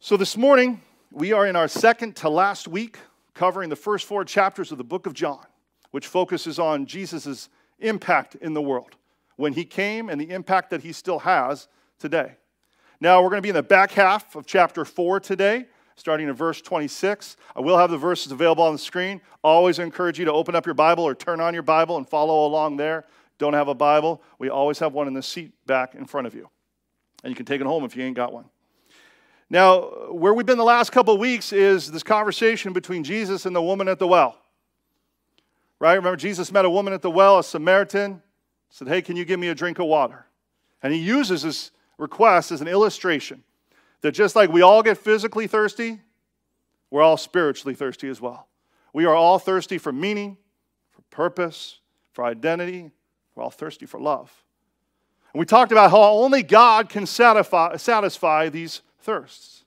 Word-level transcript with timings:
So 0.00 0.16
this 0.16 0.36
morning, 0.36 0.82
we 1.12 1.32
are 1.32 1.46
in 1.46 1.56
our 1.56 1.68
second 1.68 2.16
to 2.16 2.28
last 2.28 2.68
week 2.68 2.98
covering 3.32 3.70
the 3.70 3.76
first 3.76 4.06
four 4.06 4.24
chapters 4.24 4.70
of 4.70 4.78
the 4.78 4.84
book 4.84 5.06
of 5.06 5.14
John, 5.14 5.44
which 5.92 6.06
focuses 6.06 6.58
on 6.58 6.84
Jesus' 6.84 7.48
impact 7.78 8.34
in 8.36 8.52
the 8.52 8.60
world 8.60 8.96
when 9.36 9.52
he 9.52 9.64
came 9.64 10.10
and 10.10 10.20
the 10.20 10.30
impact 10.30 10.70
that 10.70 10.82
he 10.82 10.92
still 10.92 11.20
has 11.20 11.68
today. 11.98 12.34
Now, 13.00 13.22
we're 13.22 13.30
going 13.30 13.38
to 13.38 13.42
be 13.42 13.48
in 13.48 13.54
the 13.54 13.62
back 13.62 13.92
half 13.92 14.36
of 14.36 14.46
chapter 14.46 14.84
4 14.84 15.20
today, 15.20 15.66
starting 15.96 16.28
in 16.28 16.34
verse 16.34 16.60
26. 16.60 17.36
I 17.56 17.60
will 17.60 17.78
have 17.78 17.90
the 17.90 17.98
verses 17.98 18.30
available 18.30 18.64
on 18.64 18.72
the 18.72 18.78
screen. 18.78 19.20
Always 19.42 19.78
encourage 19.78 20.18
you 20.18 20.24
to 20.26 20.32
open 20.32 20.54
up 20.54 20.66
your 20.66 20.74
Bible 20.74 21.04
or 21.04 21.14
turn 21.14 21.40
on 21.40 21.54
your 21.54 21.62
Bible 21.62 21.96
and 21.96 22.08
follow 22.08 22.46
along 22.46 22.76
there. 22.76 23.04
Don't 23.38 23.54
have 23.54 23.68
a 23.68 23.74
Bible? 23.74 24.22
We 24.38 24.48
always 24.48 24.78
have 24.80 24.92
one 24.92 25.08
in 25.08 25.14
the 25.14 25.22
seat 25.22 25.52
back 25.66 25.94
in 25.94 26.04
front 26.04 26.26
of 26.26 26.34
you. 26.34 26.48
And 27.22 27.30
you 27.30 27.36
can 27.36 27.46
take 27.46 27.60
it 27.60 27.66
home 27.66 27.84
if 27.84 27.96
you 27.96 28.04
ain't 28.04 28.16
got 28.16 28.32
one. 28.32 28.44
Now, 29.54 29.82
where 30.10 30.34
we've 30.34 30.44
been 30.44 30.58
the 30.58 30.64
last 30.64 30.90
couple 30.90 31.14
of 31.14 31.20
weeks 31.20 31.52
is 31.52 31.92
this 31.92 32.02
conversation 32.02 32.72
between 32.72 33.04
Jesus 33.04 33.46
and 33.46 33.54
the 33.54 33.62
woman 33.62 33.86
at 33.86 34.00
the 34.00 34.06
well. 34.08 34.36
Right? 35.78 35.94
Remember, 35.94 36.16
Jesus 36.16 36.50
met 36.50 36.64
a 36.64 36.70
woman 36.70 36.92
at 36.92 37.02
the 37.02 37.10
well, 37.10 37.38
a 37.38 37.44
Samaritan, 37.44 38.20
said, 38.68 38.88
Hey, 38.88 39.00
can 39.00 39.14
you 39.14 39.24
give 39.24 39.38
me 39.38 39.46
a 39.46 39.54
drink 39.54 39.78
of 39.78 39.86
water? 39.86 40.26
And 40.82 40.92
he 40.92 40.98
uses 40.98 41.44
this 41.44 41.70
request 41.98 42.50
as 42.50 42.62
an 42.62 42.66
illustration 42.66 43.44
that 44.00 44.10
just 44.10 44.34
like 44.34 44.50
we 44.50 44.60
all 44.60 44.82
get 44.82 44.98
physically 44.98 45.46
thirsty, 45.46 46.00
we're 46.90 47.02
all 47.02 47.16
spiritually 47.16 47.76
thirsty 47.76 48.08
as 48.08 48.20
well. 48.20 48.48
We 48.92 49.04
are 49.04 49.14
all 49.14 49.38
thirsty 49.38 49.78
for 49.78 49.92
meaning, 49.92 50.36
for 50.90 51.02
purpose, 51.12 51.78
for 52.10 52.24
identity. 52.24 52.90
We're 53.36 53.44
all 53.44 53.50
thirsty 53.50 53.86
for 53.86 54.00
love. 54.00 54.32
And 55.32 55.38
we 55.38 55.46
talked 55.46 55.70
about 55.70 55.92
how 55.92 56.02
only 56.02 56.42
God 56.42 56.88
can 56.88 57.06
satisfy, 57.06 57.76
satisfy 57.76 58.48
these 58.48 58.82
thirsts. 59.04 59.64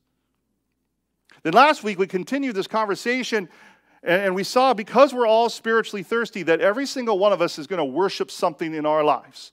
Then 1.44 1.54
last 1.54 1.84
week 1.84 2.00
we 2.00 2.08
continued 2.08 2.56
this 2.56 2.68
conversation 2.68 3.48
and, 4.04 4.36
we 4.36 4.44
saw 4.44 4.74
because 4.74 5.14
we're 5.14 5.28
all 5.28 5.50
spiritually 5.50 6.04
thirsty 6.04 6.44
that 6.44 6.62
every 6.62 6.86
single 6.86 7.20
one 7.20 7.34
of 7.34 7.42
us 7.42 7.58
is 7.60 7.68
going 7.68 7.80
to 7.80 7.86
worship 7.86 8.32
something 8.32 8.74
in 8.74 8.86
our 8.86 9.04
lives. 9.04 9.52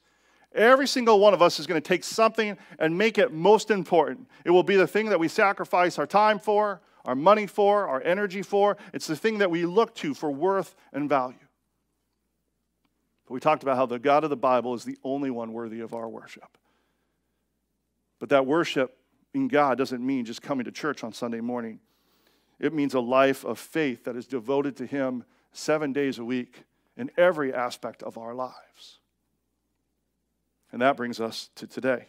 Every 0.54 0.86
single 0.86 1.18
one 1.18 1.34
of 1.34 1.42
us 1.42 1.58
is 1.58 1.66
going 1.66 1.80
to 1.80 1.86
take 1.86 2.04
something 2.04 2.56
and 2.78 2.96
make 2.96 3.18
it 3.18 3.32
most 3.32 3.70
important. 3.70 4.28
It 4.44 4.50
will 4.50 4.62
be 4.62 4.76
the 4.76 4.86
thing 4.86 5.08
that 5.08 5.18
we 5.18 5.28
sacrifice 5.28 5.98
our 5.98 6.06
time 6.06 6.38
for, 6.38 6.80
our 7.04 7.16
money 7.16 7.46
for, 7.46 7.88
our 7.88 8.00
energy 8.02 8.42
for. 8.42 8.76
It's 8.92 9.06
the 9.06 9.16
thing 9.16 9.38
that 9.38 9.50
we 9.50 9.66
look 9.66 9.94
to 9.96 10.14
for 10.14 10.30
worth 10.30 10.76
and 10.92 11.08
value. 11.08 11.34
But 13.26 13.34
we 13.34 13.40
talked 13.40 13.62
about 13.62 13.76
how 13.76 13.86
the 13.86 13.98
God 13.98 14.22
of 14.22 14.30
the 14.30 14.36
Bible 14.36 14.74
is 14.74 14.84
the 14.84 14.98
only 15.02 15.30
one 15.30 15.52
worthy 15.52 15.80
of 15.80 15.94
our 15.94 16.08
worship. 16.08 16.58
But 18.20 18.28
that 18.28 18.46
worship 18.46 18.96
in 19.34 19.48
God 19.48 19.76
doesn't 19.76 20.04
mean 20.04 20.24
just 20.24 20.40
coming 20.40 20.64
to 20.64 20.72
church 20.72 21.04
on 21.04 21.12
Sunday 21.12 21.40
morning. 21.40 21.80
It 22.60 22.72
means 22.72 22.94
a 22.94 23.00
life 23.00 23.44
of 23.44 23.58
faith 23.58 24.04
that 24.04 24.16
is 24.16 24.26
devoted 24.26 24.76
to 24.76 24.86
Him 24.86 25.24
seven 25.52 25.92
days 25.92 26.18
a 26.18 26.24
week 26.24 26.64
in 26.96 27.10
every 27.16 27.52
aspect 27.52 28.02
of 28.02 28.16
our 28.16 28.34
lives. 28.34 28.98
And 30.72 30.80
that 30.80 30.96
brings 30.96 31.20
us 31.20 31.50
to 31.56 31.66
today. 31.66 32.06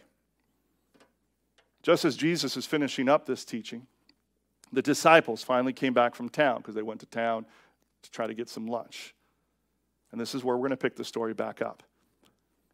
Just 1.82 2.04
as 2.04 2.16
Jesus 2.16 2.56
is 2.56 2.66
finishing 2.66 3.08
up 3.08 3.26
this 3.26 3.44
teaching, 3.44 3.86
the 4.72 4.82
disciples 4.82 5.42
finally 5.42 5.72
came 5.72 5.92
back 5.92 6.14
from 6.14 6.28
town 6.28 6.58
because 6.58 6.74
they 6.74 6.82
went 6.82 7.00
to 7.00 7.06
town 7.06 7.46
to 8.02 8.10
try 8.10 8.26
to 8.26 8.34
get 8.34 8.48
some 8.48 8.66
lunch. 8.66 9.14
And 10.10 10.20
this 10.20 10.34
is 10.34 10.42
where 10.42 10.56
we're 10.56 10.62
going 10.68 10.70
to 10.70 10.76
pick 10.76 10.96
the 10.96 11.04
story 11.04 11.34
back 11.34 11.62
up. 11.62 11.82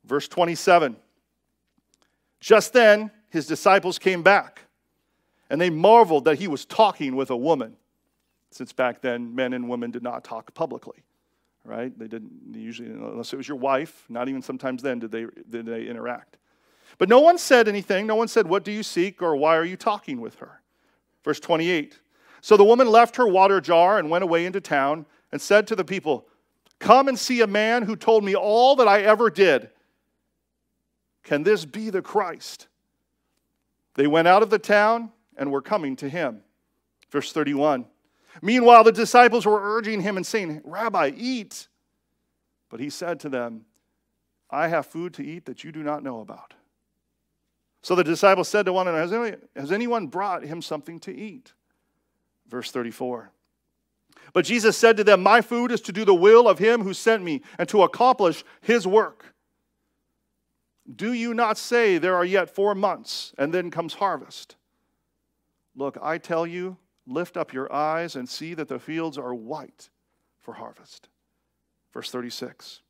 Verse 0.05 0.29
27 0.29 0.97
Just 2.41 2.73
then, 2.73 3.11
his 3.33 3.47
disciples 3.47 3.99
came 3.99 4.23
back, 4.23 4.63
and 5.51 5.61
they 5.61 5.71
marveled 5.71 6.27
that 6.27 6.39
he 6.39 6.47
was 6.47 6.65
talking 6.65 7.17
with 7.17 7.31
a 7.31 7.37
woman, 7.37 7.77
since 8.53 8.73
back 8.73 9.01
then 9.01 9.35
men 9.35 9.53
and 9.53 9.69
women 9.69 9.91
did 9.91 10.05
not 10.05 10.23
talk 10.23 10.55
publicly 10.55 11.03
right? 11.65 11.97
They 11.99 12.09
didn't 12.09 12.55
usually, 12.55 12.91
unless 12.91 13.33
it 13.33 13.37
was 13.37 13.49
your 13.49 13.57
wife, 13.57 14.05
not 14.09 14.29
even 14.29 14.43
sometimes 14.43 14.83
then 14.83 14.99
did 14.99 15.11
they, 15.11 15.27
did 15.49 15.67
they 15.67 15.87
interact. 15.87 16.39
But 16.99 17.09
no 17.09 17.21
one 17.21 17.39
said 17.39 17.69
anything. 17.69 18.07
No 18.07 18.17
one 18.17 18.29
said, 18.29 18.47
What 18.47 18.65
do 18.65 18.73
you 18.73 18.83
seek 18.83 19.23
or 19.23 19.37
why 19.37 19.57
are 19.57 19.65
you 19.65 19.77
talking 19.77 20.21
with 20.21 20.37
her? 20.37 20.61
Verse 21.25 21.41
28. 21.41 21.99
So 22.41 22.57
the 22.57 22.65
woman 22.65 22.89
left 22.89 23.17
her 23.17 23.27
water 23.27 23.61
jar 23.61 23.99
and 23.99 24.11
went 24.11 24.25
away 24.25 24.45
into 24.45 24.61
town 24.61 25.07
and 25.31 25.41
said 25.41 25.67
to 25.69 25.77
the 25.77 25.85
people, 25.85 26.27
Come 26.79 27.09
and 27.09 27.19
see 27.19 27.41
a 27.41 27.47
man 27.47 27.85
who 27.85 27.97
told 27.97 28.25
me 28.25 28.35
all 28.35 28.77
that 28.77 28.89
I 28.89 29.03
ever 29.03 29.31
did. 29.31 29.71
Can 31.23 31.45
this 31.45 31.65
be 31.65 31.89
the 31.89 32.03
Christ? 32.03 32.67
They 33.95 34.07
went 34.07 34.29
out 34.29 34.43
of 34.43 34.51
the 34.51 34.59
town 34.59 35.11
and 35.37 35.51
were 35.51 35.63
coming 35.63 35.97
to 35.97 36.09
him. 36.09 36.43
Verse 37.11 37.33
31. 37.33 37.87
Meanwhile, 38.41 38.85
the 38.85 38.93
disciples 38.93 39.45
were 39.45 39.61
urging 39.61 40.01
him 40.01 40.17
and 40.17 40.27
saying, 40.27 40.63
Rabbi, 40.65 41.13
eat. 41.17 41.69
But 42.71 42.81
he 42.81 42.89
said 42.89 43.21
to 43.21 43.29
them, 43.29 43.67
I 44.51 44.69
have 44.69 44.87
food 44.87 45.15
to 45.15 45.25
eat 45.25 45.45
that 45.47 45.65
you 45.65 45.73
do 45.73 45.83
not 45.83 46.03
know 46.03 46.21
about. 46.21 46.55
So 47.83 47.95
the 47.95 48.05
disciples 48.05 48.49
said 48.49 48.67
to 48.67 48.73
one 48.73 48.89
another, 48.89 49.39
Has 49.57 49.73
anyone 49.73 50.07
brought 50.07 50.45
him 50.45 50.63
something 50.63 51.01
to 51.01 51.15
eat? 51.15 51.53
Verse 52.49 52.71
34. 52.71 53.31
But 54.33 54.45
Jesus 54.45 54.77
said 54.77 54.97
to 54.97 55.05
them, 55.05 55.23
My 55.23 55.41
food 55.41 55.73
is 55.73 55.81
to 55.83 55.93
do 55.93 56.05
the 56.05 56.15
will 56.15 56.49
of 56.49 56.59
him 56.59 56.83
who 56.83 56.95
sent 56.95 57.23
me 57.23 57.43
and 57.59 57.69
to 57.69 57.83
accomplish 57.83 58.45
his 58.61 58.87
work. 58.87 59.35
Do 60.95 61.13
you 61.13 61.35
not 61.35 61.59
say 61.59 61.99
there 61.99 62.17
are 62.17 62.25
yet 62.25 62.55
four 62.55 62.75
months 62.75 63.35
and 63.39 63.53
then 63.53 63.71
comes 63.71 63.95
harvest? 63.95 64.57
Look, 65.75 65.97
I 66.03 66.19
tell 66.19 66.47
you, 66.47 66.77
Lift 67.07 67.37
up 67.37 67.53
your 67.53 67.73
eyes 67.73 68.15
and 68.15 68.29
see 68.29 68.55
that 68.55 68.69
the 68.69 68.79
fields 68.79 69.19
are 69.19 69.35
white 69.35 69.91
for 70.41 70.55
harvest. 70.55 71.09
Verse 71.93 72.11
36. 72.11 72.81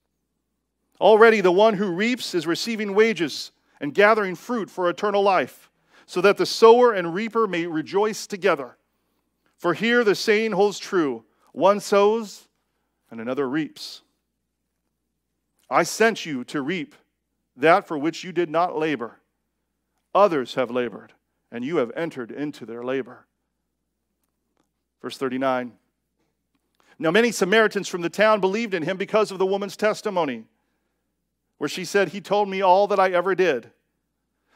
Already 1.00 1.40
the 1.40 1.52
one 1.52 1.74
who 1.74 1.90
reaps 1.90 2.34
is 2.34 2.46
receiving 2.46 2.94
wages 2.94 3.52
and 3.80 3.94
gathering 3.94 4.34
fruit 4.34 4.70
for 4.70 4.88
eternal 4.88 5.22
life, 5.22 5.70
so 6.06 6.20
that 6.20 6.36
the 6.36 6.46
sower 6.46 6.92
and 6.92 7.14
reaper 7.14 7.46
may 7.46 7.66
rejoice 7.66 8.26
together. 8.26 8.76
For 9.56 9.74
here 9.74 10.04
the 10.04 10.14
saying 10.14 10.52
holds 10.52 10.78
true 10.78 11.24
one 11.52 11.80
sows 11.80 12.48
and 13.10 13.20
another 13.20 13.48
reaps. 13.48 14.02
I 15.68 15.82
sent 15.82 16.26
you 16.26 16.44
to 16.44 16.60
reap 16.60 16.94
that 17.56 17.86
for 17.86 17.98
which 17.98 18.24
you 18.24 18.32
did 18.32 18.50
not 18.50 18.78
labor. 18.78 19.20
Others 20.14 20.54
have 20.54 20.70
labored, 20.70 21.12
and 21.50 21.64
you 21.64 21.76
have 21.76 21.90
entered 21.96 22.30
into 22.30 22.66
their 22.66 22.82
labor. 22.82 23.26
Verse 25.00 25.16
39. 25.16 25.72
Now, 26.98 27.10
many 27.10 27.32
Samaritans 27.32 27.88
from 27.88 28.02
the 28.02 28.10
town 28.10 28.40
believed 28.40 28.74
in 28.74 28.82
him 28.82 28.96
because 28.96 29.30
of 29.30 29.38
the 29.38 29.46
woman's 29.46 29.76
testimony, 29.76 30.44
where 31.58 31.68
she 31.68 31.84
said, 31.84 32.08
He 32.08 32.20
told 32.20 32.48
me 32.48 32.62
all 32.62 32.86
that 32.86 33.00
I 33.00 33.10
ever 33.10 33.34
did. 33.34 33.70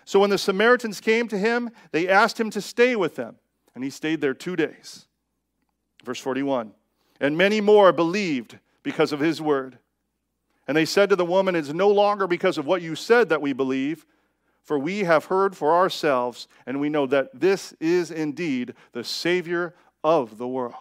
So 0.04 0.20
when 0.20 0.30
the 0.30 0.38
Samaritans 0.38 1.00
came 1.00 1.26
to 1.28 1.38
him, 1.38 1.70
they 1.90 2.08
asked 2.08 2.38
him 2.38 2.50
to 2.50 2.60
stay 2.60 2.94
with 2.94 3.16
them, 3.16 3.36
and 3.74 3.82
he 3.82 3.90
stayed 3.90 4.20
there 4.20 4.34
two 4.34 4.54
days. 4.54 5.06
Verse 6.04 6.20
41. 6.20 6.72
And 7.20 7.36
many 7.36 7.60
more 7.60 7.92
believed 7.92 8.58
because 8.84 9.12
of 9.12 9.18
his 9.18 9.42
word. 9.42 9.78
And 10.66 10.76
they 10.76 10.84
said 10.84 11.10
to 11.10 11.16
the 11.16 11.24
woman, 11.24 11.54
It 11.54 11.60
is 11.60 11.74
no 11.74 11.88
longer 11.88 12.26
because 12.26 12.58
of 12.58 12.66
what 12.66 12.82
you 12.82 12.94
said 12.96 13.28
that 13.28 13.42
we 13.42 13.52
believe, 13.52 14.04
for 14.62 14.78
we 14.78 15.00
have 15.00 15.26
heard 15.26 15.56
for 15.56 15.74
ourselves, 15.74 16.48
and 16.66 16.80
we 16.80 16.88
know 16.88 17.06
that 17.06 17.38
this 17.38 17.72
is 17.80 18.10
indeed 18.10 18.74
the 18.92 19.04
Savior 19.04 19.74
of 20.02 20.38
the 20.38 20.48
world. 20.48 20.74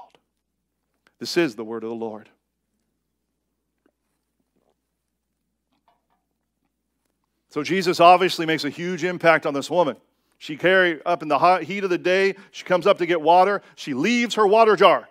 This 1.19 1.37
is 1.37 1.55
the 1.55 1.63
word 1.63 1.83
of 1.83 1.89
the 1.89 1.95
Lord. 1.95 2.29
So 7.49 7.63
Jesus 7.63 8.01
obviously 8.01 8.45
makes 8.45 8.65
a 8.65 8.69
huge 8.69 9.03
impact 9.03 9.45
on 9.45 9.53
this 9.53 9.69
woman. 9.69 9.95
She 10.39 10.57
carry 10.57 11.01
up 11.05 11.21
in 11.21 11.29
the 11.29 11.39
hot 11.39 11.63
heat 11.63 11.85
of 11.85 11.89
the 11.89 11.97
day, 11.97 12.35
she 12.51 12.65
comes 12.65 12.85
up 12.85 12.97
to 12.97 13.05
get 13.05 13.21
water, 13.21 13.61
she 13.75 13.93
leaves 13.93 14.35
her 14.35 14.45
water 14.45 14.75
jar 14.75 15.07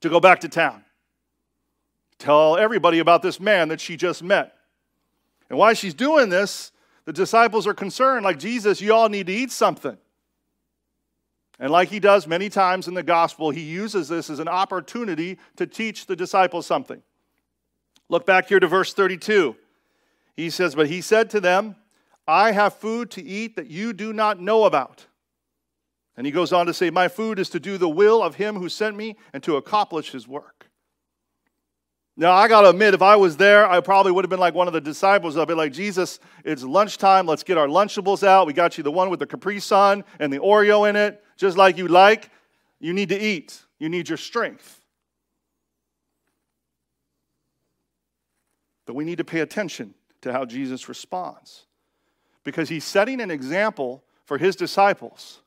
to 0.00 0.08
go 0.08 0.18
back 0.18 0.40
to 0.40 0.48
town. 0.48 0.84
Tell 2.20 2.58
everybody 2.58 2.98
about 2.98 3.22
this 3.22 3.40
man 3.40 3.68
that 3.68 3.80
she 3.80 3.96
just 3.96 4.22
met. 4.22 4.54
And 5.48 5.58
while 5.58 5.72
she's 5.72 5.94
doing 5.94 6.28
this, 6.28 6.70
the 7.06 7.14
disciples 7.14 7.66
are 7.66 7.74
concerned, 7.74 8.24
like, 8.24 8.38
Jesus, 8.38 8.80
you 8.80 8.92
all 8.92 9.08
need 9.08 9.26
to 9.26 9.32
eat 9.32 9.50
something. 9.50 9.96
And 11.58 11.72
like 11.72 11.88
he 11.88 11.98
does 11.98 12.26
many 12.26 12.50
times 12.50 12.88
in 12.88 12.94
the 12.94 13.02
gospel, 13.02 13.50
he 13.50 13.62
uses 13.62 14.08
this 14.08 14.28
as 14.28 14.38
an 14.38 14.48
opportunity 14.48 15.38
to 15.56 15.66
teach 15.66 16.06
the 16.06 16.14
disciples 16.14 16.66
something. 16.66 17.02
Look 18.10 18.26
back 18.26 18.48
here 18.48 18.60
to 18.60 18.66
verse 18.66 18.92
32. 18.92 19.56
He 20.36 20.50
says, 20.50 20.74
But 20.74 20.88
he 20.88 21.00
said 21.00 21.30
to 21.30 21.40
them, 21.40 21.76
I 22.28 22.52
have 22.52 22.74
food 22.74 23.10
to 23.12 23.22
eat 23.22 23.56
that 23.56 23.68
you 23.68 23.94
do 23.94 24.12
not 24.12 24.40
know 24.40 24.64
about. 24.64 25.06
And 26.18 26.26
he 26.26 26.32
goes 26.32 26.52
on 26.52 26.66
to 26.66 26.74
say, 26.74 26.90
My 26.90 27.08
food 27.08 27.38
is 27.38 27.48
to 27.50 27.60
do 27.60 27.78
the 27.78 27.88
will 27.88 28.22
of 28.22 28.34
him 28.34 28.56
who 28.56 28.68
sent 28.68 28.94
me 28.94 29.16
and 29.32 29.42
to 29.42 29.56
accomplish 29.56 30.10
his 30.10 30.28
work. 30.28 30.59
Now, 32.20 32.32
I 32.32 32.48
got 32.48 32.60
to 32.60 32.68
admit, 32.68 32.92
if 32.92 33.00
I 33.00 33.16
was 33.16 33.38
there, 33.38 33.66
I 33.66 33.80
probably 33.80 34.12
would 34.12 34.26
have 34.26 34.30
been 34.30 34.38
like 34.38 34.52
one 34.52 34.66
of 34.66 34.74
the 34.74 34.80
disciples. 34.82 35.38
I'd 35.38 35.48
be 35.48 35.54
like, 35.54 35.72
Jesus, 35.72 36.20
it's 36.44 36.62
lunchtime. 36.62 37.24
Let's 37.24 37.42
get 37.42 37.56
our 37.56 37.66
Lunchables 37.66 38.22
out. 38.22 38.46
We 38.46 38.52
got 38.52 38.76
you 38.76 38.84
the 38.84 38.92
one 38.92 39.08
with 39.08 39.20
the 39.20 39.26
Capri 39.26 39.58
Sun 39.58 40.04
and 40.18 40.30
the 40.30 40.38
Oreo 40.38 40.86
in 40.86 40.96
it. 40.96 41.24
Just 41.38 41.56
like 41.56 41.78
you 41.78 41.88
like, 41.88 42.28
you 42.78 42.92
need 42.92 43.08
to 43.08 43.18
eat, 43.18 43.64
you 43.78 43.88
need 43.88 44.06
your 44.06 44.18
strength. 44.18 44.82
But 48.84 48.96
we 48.96 49.06
need 49.06 49.16
to 49.16 49.24
pay 49.24 49.40
attention 49.40 49.94
to 50.20 50.30
how 50.30 50.44
Jesus 50.44 50.90
responds 50.90 51.64
because 52.44 52.68
he's 52.68 52.84
setting 52.84 53.22
an 53.22 53.30
example 53.30 54.04
for 54.26 54.36
his 54.36 54.56
disciples. 54.56 55.40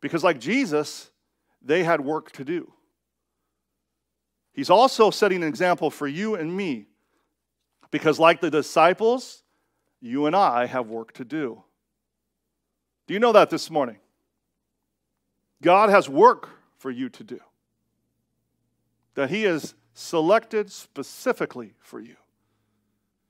Because, 0.00 0.24
like 0.24 0.40
Jesus, 0.40 1.12
they 1.62 1.84
had 1.84 2.00
work 2.00 2.32
to 2.32 2.44
do. 2.44 2.72
He's 4.58 4.70
also 4.70 5.12
setting 5.12 5.44
an 5.44 5.48
example 5.48 5.88
for 5.88 6.08
you 6.08 6.34
and 6.34 6.52
me 6.52 6.88
because, 7.92 8.18
like 8.18 8.40
the 8.40 8.50
disciples, 8.50 9.44
you 10.00 10.26
and 10.26 10.34
I 10.34 10.66
have 10.66 10.88
work 10.88 11.12
to 11.12 11.24
do. 11.24 11.62
Do 13.06 13.14
you 13.14 13.20
know 13.20 13.30
that 13.30 13.50
this 13.50 13.70
morning? 13.70 13.98
God 15.62 15.90
has 15.90 16.08
work 16.08 16.48
for 16.76 16.90
you 16.90 17.08
to 17.08 17.22
do, 17.22 17.38
that 19.14 19.30
He 19.30 19.44
has 19.44 19.76
selected 19.94 20.72
specifically 20.72 21.74
for 21.78 22.00
you. 22.00 22.16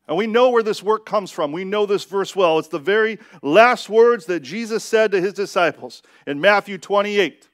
And 0.06 0.16
we 0.16 0.26
know 0.26 0.48
where 0.48 0.62
this 0.62 0.82
work 0.82 1.04
comes 1.04 1.30
from. 1.30 1.52
We 1.52 1.64
know 1.64 1.84
this 1.84 2.04
verse 2.04 2.34
well. 2.34 2.58
It's 2.58 2.69
the 2.69 2.78
very 2.78 3.19
last 3.42 3.90
words 3.90 4.25
that 4.25 4.40
Jesus 4.40 4.82
said 4.82 5.10
to 5.10 5.20
his 5.20 5.34
disciples 5.34 6.00
in 6.26 6.40
Matthew 6.40 6.78
28 6.78 7.50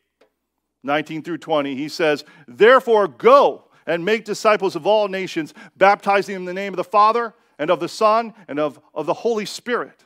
19 0.85 1.23
through 1.23 1.39
20. 1.39 1.75
He 1.75 1.89
says, 1.89 2.25
Therefore, 2.47 3.09
go 3.09 3.64
and 3.87 4.05
make 4.05 4.25
disciples 4.25 4.77
of 4.77 4.87
all 4.87 5.09
nations, 5.09 5.55
baptizing 5.77 6.35
them 6.35 6.43
in 6.43 6.47
the 6.47 6.55
name 6.55 6.73
of 6.73 6.77
the 6.79 6.85
Father 6.85 7.35
and 7.59 7.71
of 7.71 7.81
the 7.81 7.89
Son 7.89 8.35
and 8.49 8.59
of, 8.59 8.81
of 8.95 9.07
the 9.07 9.15
Holy 9.15 9.47
Spirit, 9.47 10.05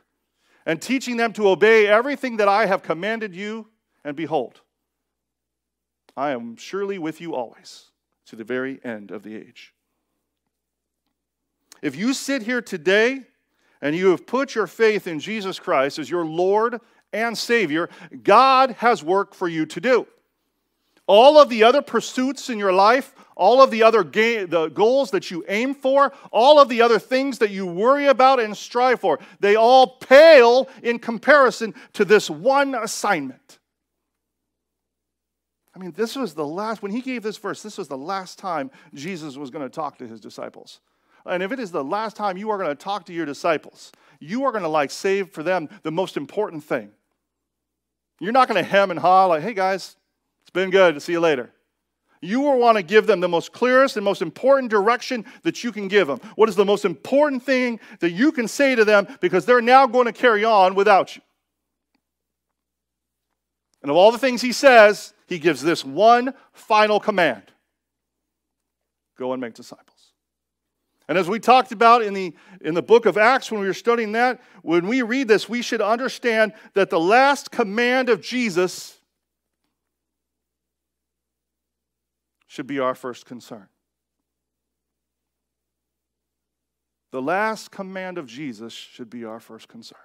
and 0.66 0.80
teaching 0.82 1.16
them 1.16 1.32
to 1.32 1.48
obey 1.48 1.86
everything 1.86 2.36
that 2.38 2.48
I 2.48 2.66
have 2.66 2.82
commanded 2.82 3.34
you. 3.34 3.68
And 4.04 4.16
behold, 4.16 4.60
I 6.16 6.30
am 6.30 6.56
surely 6.56 6.98
with 6.98 7.20
you 7.20 7.34
always 7.34 7.90
to 8.26 8.36
the 8.36 8.44
very 8.44 8.80
end 8.84 9.10
of 9.10 9.22
the 9.22 9.36
age. 9.36 9.72
If 11.80 11.96
you 11.96 12.12
sit 12.12 12.42
here 12.42 12.60
today 12.60 13.22
and 13.80 13.94
you 13.94 14.10
have 14.10 14.26
put 14.26 14.54
your 14.54 14.66
faith 14.66 15.06
in 15.06 15.20
Jesus 15.20 15.58
Christ 15.58 15.98
as 15.98 16.10
your 16.10 16.24
Lord 16.24 16.80
and 17.12 17.38
Savior, 17.38 17.88
God 18.22 18.72
has 18.72 19.02
work 19.02 19.34
for 19.34 19.48
you 19.48 19.64
to 19.66 19.80
do. 19.80 20.06
All 21.08 21.40
of 21.40 21.48
the 21.48 21.64
other 21.64 21.82
pursuits 21.82 22.50
in 22.50 22.58
your 22.58 22.72
life, 22.72 23.14
all 23.34 23.62
of 23.62 23.70
the 23.70 23.82
other 23.82 24.04
ga- 24.04 24.44
the 24.44 24.68
goals 24.68 25.10
that 25.12 25.30
you 25.30 25.44
aim 25.48 25.74
for, 25.74 26.12
all 26.30 26.60
of 26.60 26.68
the 26.68 26.82
other 26.82 26.98
things 26.98 27.38
that 27.38 27.50
you 27.50 27.66
worry 27.66 28.06
about 28.06 28.38
and 28.38 28.54
strive 28.54 29.00
for, 29.00 29.18
they 29.40 29.56
all 29.56 29.96
pale 29.96 30.68
in 30.82 30.98
comparison 30.98 31.74
to 31.94 32.04
this 32.04 32.28
one 32.28 32.74
assignment. 32.74 33.58
I 35.74 35.78
mean, 35.78 35.92
this 35.92 36.14
was 36.14 36.34
the 36.34 36.46
last, 36.46 36.82
when 36.82 36.92
he 36.92 37.00
gave 37.00 37.22
this 37.22 37.38
verse, 37.38 37.62
this 37.62 37.78
was 37.78 37.88
the 37.88 37.96
last 37.96 38.38
time 38.38 38.70
Jesus 38.92 39.36
was 39.36 39.50
going 39.50 39.64
to 39.64 39.70
talk 39.70 39.96
to 39.98 40.06
his 40.06 40.20
disciples. 40.20 40.80
And 41.24 41.42
if 41.42 41.52
it 41.52 41.60
is 41.60 41.70
the 41.70 41.84
last 41.84 42.16
time 42.16 42.36
you 42.36 42.50
are 42.50 42.58
going 42.58 42.68
to 42.68 42.74
talk 42.74 43.06
to 43.06 43.12
your 43.12 43.26
disciples, 43.26 43.92
you 44.18 44.44
are 44.44 44.50
going 44.50 44.64
to 44.64 44.68
like 44.68 44.90
save 44.90 45.30
for 45.30 45.42
them 45.42 45.68
the 45.84 45.92
most 45.92 46.16
important 46.16 46.64
thing. 46.64 46.90
You're 48.20 48.32
not 48.32 48.48
going 48.48 48.62
to 48.62 48.68
hem 48.68 48.90
and 48.90 48.98
haw 48.98 49.26
like, 49.26 49.42
hey 49.42 49.54
guys, 49.54 49.94
it's 50.48 50.54
been 50.54 50.70
good. 50.70 50.94
To 50.94 51.00
see 51.00 51.12
you 51.12 51.20
later. 51.20 51.50
You 52.22 52.40
will 52.40 52.58
want 52.58 52.78
to 52.78 52.82
give 52.82 53.06
them 53.06 53.20
the 53.20 53.28
most 53.28 53.52
clearest 53.52 53.96
and 53.96 54.04
most 54.04 54.22
important 54.22 54.70
direction 54.70 55.26
that 55.42 55.62
you 55.62 55.72
can 55.72 55.88
give 55.88 56.08
them. 56.08 56.20
What 56.36 56.48
is 56.48 56.56
the 56.56 56.64
most 56.64 56.86
important 56.86 57.42
thing 57.42 57.78
that 58.00 58.12
you 58.12 58.32
can 58.32 58.48
say 58.48 58.74
to 58.74 58.82
them 58.82 59.06
because 59.20 59.44
they're 59.44 59.60
now 59.60 59.86
going 59.86 60.06
to 60.06 60.12
carry 60.12 60.44
on 60.44 60.74
without 60.74 61.14
you? 61.16 61.22
And 63.82 63.90
of 63.90 63.96
all 63.98 64.10
the 64.10 64.18
things 64.18 64.40
he 64.40 64.52
says, 64.52 65.12
he 65.26 65.38
gives 65.38 65.60
this 65.60 65.84
one 65.84 66.32
final 66.54 66.98
command 66.98 67.42
go 69.18 69.34
and 69.34 69.40
make 69.40 69.52
disciples. 69.52 70.12
And 71.08 71.18
as 71.18 71.28
we 71.28 71.40
talked 71.40 71.72
about 71.72 72.02
in 72.02 72.14
the, 72.14 72.34
in 72.62 72.72
the 72.72 72.82
book 72.82 73.04
of 73.04 73.18
Acts 73.18 73.52
when 73.52 73.60
we 73.60 73.66
were 73.66 73.74
studying 73.74 74.12
that, 74.12 74.40
when 74.62 74.86
we 74.86 75.02
read 75.02 75.28
this, 75.28 75.46
we 75.46 75.60
should 75.60 75.82
understand 75.82 76.54
that 76.72 76.88
the 76.88 77.00
last 77.00 77.50
command 77.50 78.08
of 78.08 78.22
Jesus 78.22 78.97
should 82.48 82.66
be 82.66 82.80
our 82.80 82.94
first 82.94 83.26
concern. 83.26 83.68
The 87.10 87.22
last 87.22 87.70
command 87.70 88.18
of 88.18 88.26
Jesus 88.26 88.72
should 88.72 89.08
be 89.08 89.24
our 89.24 89.38
first 89.38 89.68
concern. 89.68 89.98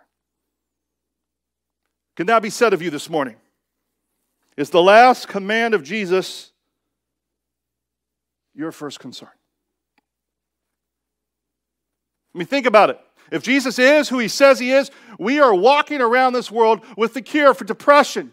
Can 2.15 2.27
that 2.27 2.41
be 2.41 2.49
said 2.49 2.73
of 2.73 2.81
you 2.81 2.89
this 2.89 3.09
morning? 3.09 3.35
Is 4.55 4.69
the 4.69 4.81
last 4.81 5.27
command 5.27 5.73
of 5.73 5.83
Jesus 5.83 6.51
your 8.53 8.71
first 8.71 8.99
concern? 8.99 9.29
I 12.33 12.37
mean, 12.37 12.47
think 12.47 12.65
about 12.65 12.89
it. 12.89 12.99
If 13.31 13.41
Jesus 13.41 13.79
is 13.79 14.09
who 14.09 14.19
he 14.19 14.27
says 14.27 14.59
he 14.59 14.71
is, 14.71 14.91
we 15.17 15.39
are 15.39 15.55
walking 15.55 16.01
around 16.01 16.33
this 16.33 16.51
world 16.51 16.81
with 16.95 17.13
the 17.13 17.21
cure 17.21 17.53
for 17.53 17.63
depression 17.63 18.31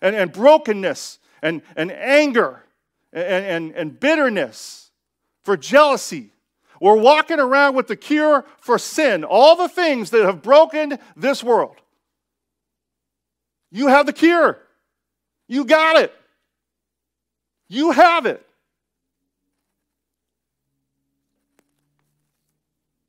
and, 0.00 0.14
and 0.14 0.30
brokenness 0.30 1.18
and, 1.42 1.62
and 1.74 1.90
anger 1.90 2.62
and, 3.16 3.44
and, 3.46 3.74
and 3.74 4.00
bitterness, 4.00 4.90
for 5.42 5.56
jealousy. 5.56 6.32
We're 6.80 6.96
walking 6.96 7.40
around 7.40 7.74
with 7.74 7.86
the 7.86 7.96
cure 7.96 8.44
for 8.58 8.78
sin, 8.78 9.24
all 9.24 9.56
the 9.56 9.68
things 9.68 10.10
that 10.10 10.24
have 10.24 10.42
broken 10.42 10.98
this 11.16 11.42
world. 11.42 11.76
You 13.70 13.86
have 13.86 14.06
the 14.06 14.12
cure. 14.12 14.58
You 15.48 15.64
got 15.64 15.96
it. 15.96 16.12
You 17.68 17.92
have 17.92 18.26
it. 18.26 18.46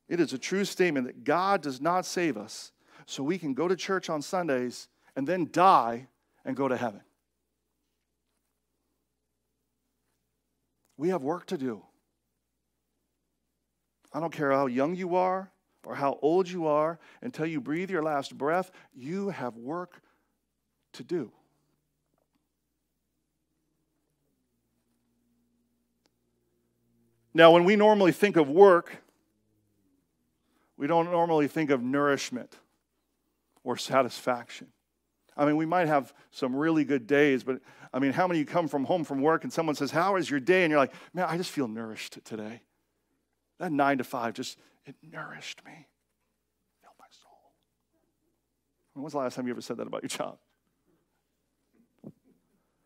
It 0.08 0.22
is 0.22 0.32
a 0.32 0.38
true 0.38 0.64
statement 0.64 1.08
that 1.08 1.26
God 1.26 1.62
does 1.62 1.82
not 1.82 2.06
save 2.06 2.38
us 2.38 2.72
so 3.06 3.24
we 3.24 3.38
can 3.38 3.54
go 3.54 3.68
to 3.68 3.76
church 3.76 4.10
on 4.10 4.22
Sundays 4.22 4.88
and 5.18 5.28
then 5.28 5.50
die 5.52 6.08
and 6.46 6.56
go 6.56 6.70
to 6.70 6.78
heaven. 6.78 7.02
We 10.98 11.10
have 11.10 11.22
work 11.22 11.46
to 11.48 11.58
do. 11.58 11.84
I 14.12 14.20
don't 14.20 14.34
care 14.34 14.52
how 14.52 14.66
young 14.66 14.96
you 14.96 15.16
are 15.16 15.52
or 15.86 15.96
how 15.96 16.20
old 16.22 16.50
you 16.50 16.68
are, 16.68 17.00
until 17.22 17.46
you 17.46 17.62
breathe 17.62 17.90
your 17.90 18.04
last 18.04 18.38
breath, 18.38 18.72
you 18.94 19.30
have 19.30 19.56
work 19.56 20.02
to 20.92 21.04
do. 21.04 21.32
Now, 27.34 27.52
when 27.52 27.64
we 27.64 27.78
normally 27.78 28.12
think 28.12 28.36
of 28.36 28.50
work, 28.50 28.98
we 30.76 30.88
don't 30.88 31.06
normally 31.06 31.48
think 31.48 31.70
of 31.70 31.82
nourishment 31.82 32.58
or 33.64 33.78
satisfaction. 33.78 34.68
I 35.38 35.46
mean, 35.46 35.56
we 35.56 35.66
might 35.66 35.88
have 35.88 36.14
some 36.32 36.56
really 36.56 36.84
good 36.84 37.06
days, 37.06 37.44
but 37.44 37.62
I 37.94 38.00
mean, 38.00 38.12
how 38.12 38.28
many 38.28 38.40
you 38.40 38.46
come 38.46 38.68
from 38.68 38.84
home 38.86 39.04
from 39.04 39.22
work 39.22 39.44
and 39.44 39.54
someone 39.54 39.76
says, 39.76 39.92
How 39.92 40.16
is 40.16 40.30
your 40.30 40.40
day? 40.40 40.64
And 40.64 40.72
you're 40.72 40.80
like, 40.80 40.94
Man, 41.14 41.26
I 41.30 41.38
just 41.38 41.52
feel 41.52 41.68
nourished 41.68 42.20
today. 42.26 42.62
That 43.60 43.72
nine 43.72 44.00
to 44.00 44.04
five 44.04 44.34
just, 44.34 44.58
it 44.86 44.96
nourished 45.02 45.64
me. 45.64 45.88
Filled 46.82 46.96
my 47.00 47.06
soul. 47.10 47.54
When 48.94 49.04
was 49.04 49.14
the 49.14 49.20
last 49.20 49.36
time 49.36 49.46
you 49.46 49.54
ever 49.54 49.62
said 49.62 49.78
that 49.78 49.88
about 49.88 50.04
your 50.04 50.10
job? 50.10 50.38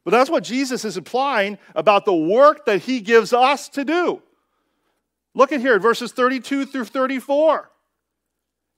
But 0.03 0.12
that's 0.12 0.29
what 0.29 0.43
Jesus 0.43 0.84
is 0.84 0.98
implying 0.98 1.58
about 1.75 2.05
the 2.05 2.13
work 2.13 2.65
that 2.65 2.81
he 2.81 3.01
gives 3.01 3.34
us 3.34 3.70
to 3.70 3.86
do. 3.86 4.22
Look 5.34 5.51
at 5.51 5.62
here, 5.62 5.75
at 5.75 5.81
verses 5.81 6.12
32 6.12 6.65
through 6.65 6.86
34. 6.86 7.70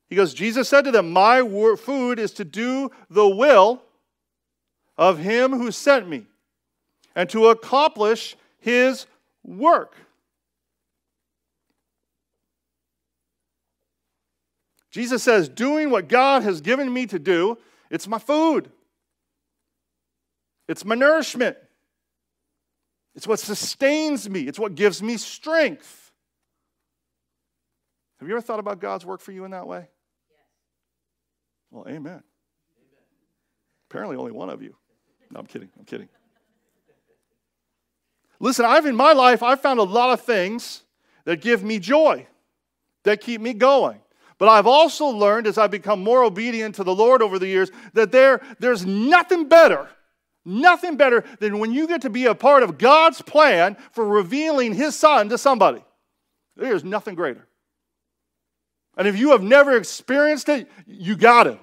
He 0.10 0.16
goes, 0.16 0.34
Jesus 0.34 0.70
said 0.70 0.84
to 0.86 0.92
them, 0.92 1.12
My 1.12 1.42
food 1.78 2.20
is 2.20 2.32
to 2.34 2.46
do 2.46 2.92
the 3.10 3.28
will 3.28 3.82
of 4.98 5.20
him 5.20 5.54
who 5.54 5.72
sent 5.72 6.08
me 6.08 6.26
and 7.16 7.30
to 7.30 7.48
accomplish 7.48 8.36
his 8.60 9.08
work. 9.44 9.96
Jesus 14.92 15.24
says, 15.24 15.50
Doing 15.50 15.90
what 15.90 16.08
God 16.08 16.44
has 16.44 16.62
given 16.62 16.94
me 16.94 17.08
to 17.08 17.18
do, 17.18 17.58
it's 17.90 18.08
my 18.08 18.20
food, 18.20 18.72
it's 20.68 20.86
my 20.86 20.96
nourishment, 20.96 21.58
it's 23.16 23.28
what 23.28 23.40
sustains 23.40 24.30
me, 24.30 24.42
it's 24.42 24.60
what 24.60 24.76
gives 24.76 25.02
me 25.02 25.18
strength. 25.18 26.12
Have 28.20 28.30
you 28.30 28.36
ever 28.36 28.42
thought 28.42 28.60
about 28.60 28.80
God's 28.80 29.06
work 29.06 29.20
for 29.20 29.32
you 29.32 29.44
in 29.44 29.52
that 29.52 29.68
way? 29.68 29.90
Well, 31.74 31.84
amen. 31.88 31.98
amen. 31.98 32.24
Apparently, 33.90 34.16
only 34.16 34.32
one 34.32 34.50
of 34.50 34.62
you. 34.62 34.76
No, 35.32 35.40
I'm 35.40 35.46
kidding. 35.46 35.70
I'm 35.78 35.84
kidding. 35.84 36.08
Listen, 38.40 38.66
I've 38.66 38.86
in 38.86 38.96
my 38.96 39.12
life, 39.14 39.44
I've 39.44 39.60
found 39.60 39.80
a 39.80 39.84
lot 39.84 40.12
of 40.12 40.22
things 40.22 40.84
that 41.26 41.42
give 41.42 41.64
me 41.64 41.80
joy, 41.80 42.28
that 43.04 43.20
keep 43.20 43.42
me 43.42 43.54
going. 43.54 44.00
But 44.38 44.50
I've 44.50 44.68
also 44.68 45.08
learned 45.08 45.48
as 45.48 45.58
I've 45.58 45.72
become 45.72 46.02
more 46.04 46.24
obedient 46.24 46.76
to 46.76 46.86
the 46.86 46.96
Lord 46.96 47.22
over 47.22 47.40
the 47.40 47.48
years 47.48 47.72
that 47.94 48.12
there, 48.12 48.42
there's 48.60 48.86
nothing 48.86 49.50
better 49.50 49.90
Nothing 50.46 50.98
better 50.98 51.24
than 51.40 51.60
when 51.60 51.72
you 51.72 51.88
get 51.88 52.02
to 52.02 52.10
be 52.10 52.26
a 52.26 52.36
part 52.36 52.64
of 52.64 52.78
God's 52.78 53.22
plan 53.22 53.78
for 53.92 54.06
revealing 54.06 54.74
His 54.74 54.96
Son 54.96 55.30
to 55.30 55.38
somebody. 55.38 55.84
There's 56.56 56.84
nothing 56.84 57.16
greater. 57.16 57.48
And 58.98 59.08
if 59.08 59.18
you 59.18 59.32
have 59.32 59.42
never 59.42 59.76
experienced 59.76 60.50
it, 60.50 60.70
you 60.86 61.16
got 61.16 61.48
it. 61.48 61.60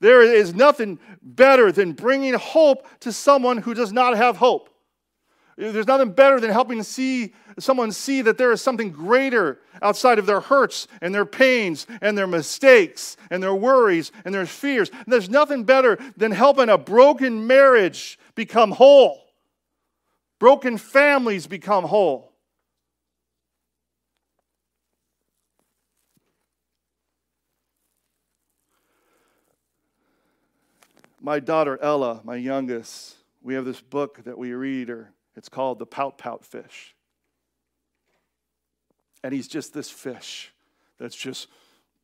There 0.00 0.22
is 0.22 0.54
nothing 0.54 0.98
better 1.22 1.70
than 1.70 1.92
bringing 1.92 2.34
hope 2.34 2.86
to 3.00 3.12
someone 3.12 3.58
who 3.58 3.74
does 3.74 3.92
not 3.92 4.16
have 4.16 4.38
hope. 4.38 4.70
There's 5.56 5.86
nothing 5.86 6.12
better 6.12 6.40
than 6.40 6.50
helping 6.50 6.82
see 6.82 7.34
someone 7.58 7.92
see 7.92 8.22
that 8.22 8.38
there 8.38 8.50
is 8.50 8.62
something 8.62 8.90
greater 8.90 9.60
outside 9.82 10.18
of 10.18 10.24
their 10.24 10.40
hurts 10.40 10.88
and 11.02 11.14
their 11.14 11.26
pains 11.26 11.86
and 12.00 12.16
their 12.16 12.26
mistakes 12.26 13.18
and 13.30 13.42
their 13.42 13.54
worries 13.54 14.10
and 14.24 14.34
their 14.34 14.46
fears. 14.46 14.88
And 14.90 15.12
there's 15.12 15.28
nothing 15.28 15.64
better 15.64 15.98
than 16.16 16.32
helping 16.32 16.70
a 16.70 16.78
broken 16.78 17.46
marriage 17.46 18.18
become 18.34 18.70
whole, 18.70 19.20
broken 20.38 20.78
families 20.78 21.46
become 21.46 21.84
whole. 21.84 22.29
My 31.20 31.38
daughter 31.38 31.78
Ella, 31.82 32.22
my 32.24 32.36
youngest, 32.36 33.16
we 33.42 33.54
have 33.54 33.66
this 33.66 33.80
book 33.80 34.24
that 34.24 34.38
we 34.38 34.52
read, 34.52 34.88
or 34.88 35.12
it's 35.36 35.50
called 35.50 35.78
The 35.78 35.86
Pout 35.86 36.16
Pout 36.16 36.44
Fish. 36.44 36.94
And 39.22 39.34
he's 39.34 39.48
just 39.48 39.74
this 39.74 39.90
fish 39.90 40.50
that's 40.98 41.14
just 41.14 41.48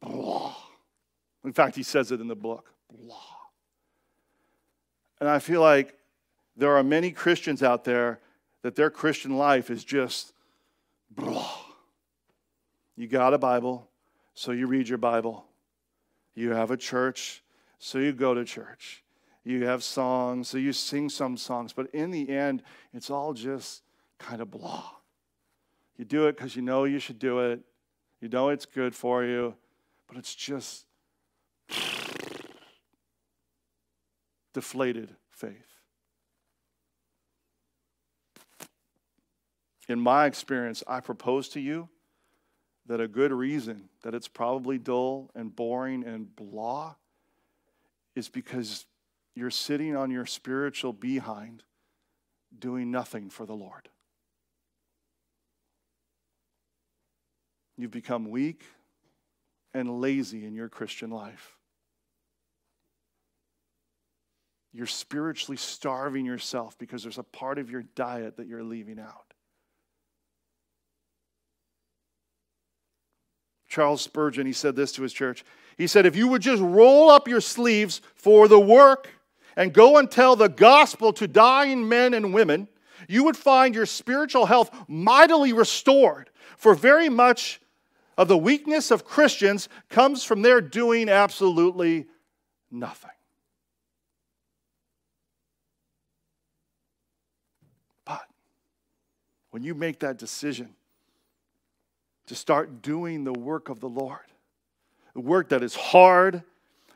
blah. 0.03 0.55
In 1.45 1.53
fact, 1.53 1.77
he 1.77 1.83
says 1.83 2.13
it 2.13 2.21
in 2.21 2.29
the 2.29 2.37
book 2.37 2.73
blah. 2.91 3.17
And 5.19 5.29
I 5.29 5.39
feel 5.39 5.63
like 5.63 5.97
there 6.57 6.77
are 6.77 6.83
many 6.83 7.11
Christians 7.11 7.63
out 7.63 7.85
there 7.85 8.21
that 8.63 8.77
their 8.77 8.91
Christian 8.91 9.39
life 9.39 9.71
is 9.71 9.83
just 9.83 10.35
blah. 11.11 11.57
You 12.97 13.09
got 13.09 13.33
a 13.33 13.39
Bible, 13.39 13.89
so 14.35 14.53
you 14.53 14.67
read 14.67 14.89
your 14.89 14.99
Bible. 14.99 15.47
You 16.35 16.51
have 16.51 16.71
a 16.71 16.77
church, 16.77 17.43
so 17.79 17.99
you 17.99 18.13
go 18.13 18.35
to 18.35 18.45
church 18.45 19.03
you 19.47 19.65
have 19.65 19.85
songs, 19.85 20.49
so 20.49 20.59
you 20.59 20.73
sing 20.73 21.09
some 21.09 21.37
songs, 21.37 21.73
but 21.73 21.89
in 21.95 22.11
the 22.11 22.29
end, 22.31 22.65
it's 22.93 23.11
all 23.11 23.33
just 23.33 23.83
kind 24.19 24.43
of 24.43 24.51
blah. 24.51 24.91
You 25.97 26.05
do 26.05 26.27
it 26.27 26.37
because 26.37 26.57
you 26.57 26.63
know 26.63 26.83
you 26.83 26.99
should 26.99 27.21
do 27.21 27.39
it, 27.39 27.61
you 28.21 28.29
know 28.29 28.49
it's 28.49 28.67
good 28.67 28.93
for 28.93 29.23
you, 29.25 29.55
but 30.09 30.17
it's 30.17 30.35
just 30.35 30.87
deflated 34.53 35.15
faith. 35.31 35.53
In 39.89 40.01
my 40.01 40.27
experience, 40.27 40.83
I 40.89 40.99
propose 40.99 41.49
to 41.51 41.61
you 41.61 41.89
that 42.87 43.01
a 43.01 43.07
good 43.07 43.31
reason 43.31 43.91
that 44.03 44.13
it's 44.13 44.27
probably 44.27 44.77
dull 44.77 45.31
and 45.37 45.55
boring 45.55 46.03
and 46.03 46.35
blah 46.35 46.97
is 48.17 48.29
because 48.29 48.87
you're 49.37 49.51
sitting 49.51 49.95
on 49.95 50.11
your 50.11 50.25
spiritual 50.25 50.95
behind 50.95 51.63
doing 52.59 52.91
nothing 52.91 53.29
for 53.29 53.45
the 53.45 53.53
Lord. 53.55 53.91
You've 57.77 57.91
become 57.91 58.31
weak 58.31 58.65
and 59.75 60.01
lazy 60.01 60.47
in 60.47 60.55
your 60.55 60.71
Christian 60.71 61.11
life. 61.11 61.59
You're 64.73 64.87
spiritually 64.87 65.59
starving 65.59 66.25
yourself 66.25 66.79
because 66.79 67.03
there's 67.03 67.19
a 67.19 67.23
part 67.23 67.59
of 67.59 67.71
your 67.71 67.83
diet 67.95 68.39
that 68.39 68.47
you're 68.47 68.65
leaving 68.65 68.99
out. 68.99 69.35
Charles 73.69 74.01
Spurgeon, 74.01 74.47
he 74.47 74.55
said 74.55 74.77
this 74.77 74.93
to 74.93 75.03
his 75.03 75.13
church. 75.13 75.45
He 75.77 75.87
said, 75.87 76.07
If 76.07 76.17
you 76.17 76.29
would 76.29 76.41
just 76.41 76.63
roll 76.63 77.11
up 77.11 77.29
your 77.29 77.43
sleeves 77.43 78.01
for 78.15 78.49
the 78.49 78.61
work 78.61 79.11
and 79.57 79.73
go 79.73 79.97
and 79.97 80.11
tell 80.11 80.37
the 80.37 80.49
gospel 80.49 81.13
to 81.15 81.27
dying 81.27 81.89
men 81.89 82.15
and 82.15 82.35
women, 82.35 82.69
you 83.09 83.25
would 83.25 83.37
find 83.37 83.75
your 83.75 83.87
spiritual 83.87 84.47
health 84.47 84.71
mightily 84.89 85.53
restored. 85.53 86.31
For 86.57 86.75
very 86.75 87.09
much 87.09 87.61
of 88.19 88.29
the 88.29 88.37
weakness 88.37 88.91
of 88.91 89.05
Christians 89.05 89.69
comes 89.89 90.25
from 90.25 90.43
their 90.43 90.61
doing 90.61 91.09
absolutely 91.09 92.07
nothing. 92.71 93.11
But 98.05 98.27
when 99.51 99.63
you 99.63 99.75
make 99.75 100.01
that 100.01 100.19
decision 100.19 100.75
to 102.27 102.35
start 102.35 102.83
doing 102.83 103.25
the 103.25 103.33
work 103.33 103.69
of 103.69 103.81
the 103.81 103.89
Lord, 103.89 104.19
the 105.15 105.21
work 105.21 105.51
that 105.51 105.63
is 105.63 105.75
hard, 105.75 106.43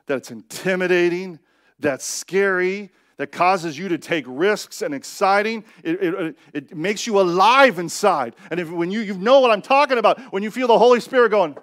that 0.06 0.16
it's 0.16 0.30
intimidating, 0.30 1.38
that's 1.80 2.04
scary, 2.04 2.90
that 3.16 3.32
causes 3.32 3.76
you 3.76 3.88
to 3.88 3.98
take 3.98 4.24
risks 4.26 4.80
and 4.82 4.94
exciting. 4.94 5.64
It, 5.82 6.02
it, 6.02 6.38
it 6.54 6.76
makes 6.76 7.06
you 7.06 7.20
alive 7.20 7.78
inside. 7.78 8.34
And 8.50 8.58
if, 8.58 8.70
when 8.70 8.90
you, 8.90 9.00
you 9.00 9.14
know 9.14 9.40
what 9.40 9.50
I'm 9.50 9.62
talking 9.62 9.98
about, 9.98 10.20
when 10.32 10.42
you 10.42 10.50
feel 10.50 10.68
the 10.68 10.78
Holy 10.78 11.00
Spirit 11.00 11.30
going, 11.30 11.56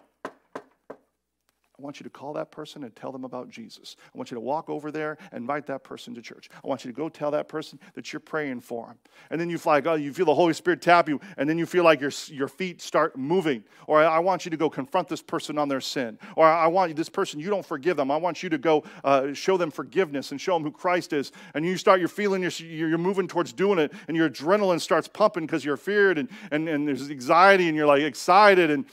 I 1.80 1.84
want 1.84 2.00
you 2.00 2.06
to 2.06 2.10
call 2.10 2.34
that 2.34 2.50
person 2.50 2.84
and 2.84 2.96
tell 2.96 3.12
them 3.12 3.24
about 3.24 3.52
Jesus. 3.52 3.98
I 4.14 4.18
want 4.18 4.32
you 4.32 4.36
to 4.36 4.42
walk 4.42 4.68
over 4.68 4.90
there 4.90 5.16
and 5.32 5.42
invite 5.42 5.68
that 5.68 5.84
person 5.84 6.16
to 6.16 6.24
church. 6.24 6.50
I 6.64 6.68
want 6.68 6.84
you 6.84 6.92
to 6.92 6.98
go 6.98 7.08
tell 7.08 7.30
that 7.30 7.48
person 7.48 7.80
that 7.94 8.12
you're 8.12 8.20
praying 8.20 8.62
for 8.62 8.88
them. 8.88 8.98
And 9.30 9.40
then 9.40 9.48
you 9.48 9.60
feel 9.60 9.74
like, 9.74 9.86
oh, 9.86 9.94
you 9.94 10.12
feel 10.12 10.26
the 10.26 10.34
Holy 10.34 10.54
Spirit 10.54 10.82
tap 10.82 11.08
you, 11.08 11.22
and 11.38 11.48
then 11.48 11.60
you 11.60 11.68
feel 11.68 11.84
like 11.84 12.02
your, 12.02 12.12
your 12.30 12.48
feet 12.48 12.82
start 12.82 13.16
moving. 13.16 13.64
Or 13.86 14.04
I 14.04 14.18
want 14.18 14.44
you 14.44 14.50
to 14.50 14.58
go 14.58 14.72
confront 14.72 15.08
this 15.08 15.22
person 15.22 15.60
on 15.60 15.70
their 15.70 15.80
sin. 15.80 16.18
Or 16.36 16.48
I 16.48 16.66
want 16.66 16.96
this 16.96 17.10
person, 17.10 17.40
you 17.40 17.52
don't 17.52 17.66
forgive 17.66 17.96
them. 17.96 18.10
I 18.10 18.18
want 18.18 18.42
you 18.42 18.50
to 18.50 18.58
go 18.58 18.84
uh, 19.04 19.34
show 19.34 19.56
them 19.56 19.70
forgiveness 19.70 20.32
and 20.32 20.42
show 20.42 20.54
them 20.54 20.64
who 20.64 20.72
Christ 20.72 21.14
is. 21.14 21.32
And 21.54 21.64
you 21.64 21.78
start, 21.78 22.00
you're 22.00 22.10
feeling, 22.10 22.42
you're, 22.42 22.52
you're 22.60 22.98
moving 22.98 23.28
towards 23.28 23.54
doing 23.54 23.78
it, 23.78 23.94
and 24.08 24.18
your 24.18 24.32
adrenaline 24.32 24.82
starts 24.82 25.08
pumping 25.08 25.46
because 25.46 25.64
you're 25.64 25.78
feared, 25.78 26.18
and, 26.18 26.28
and, 26.50 26.68
and 26.68 26.88
there's 26.88 27.12
anxiety, 27.12 27.68
and 27.68 27.78
you're 27.78 27.86
like 27.86 28.02
excited, 28.02 28.72
and 28.72 28.86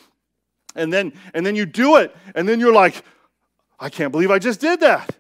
and 0.75 0.93
then 0.93 1.13
and 1.33 1.45
then 1.45 1.57
you 1.57 1.67
do 1.67 1.97
it 1.97 2.15
and 2.35 2.49
then 2.49 2.61
you're 2.61 2.73
like 2.73 3.03
i 3.79 3.89
can't 3.89 4.13
believe 4.13 4.31
i 4.31 4.39
just 4.39 4.61
did 4.61 4.81
that. 4.81 5.17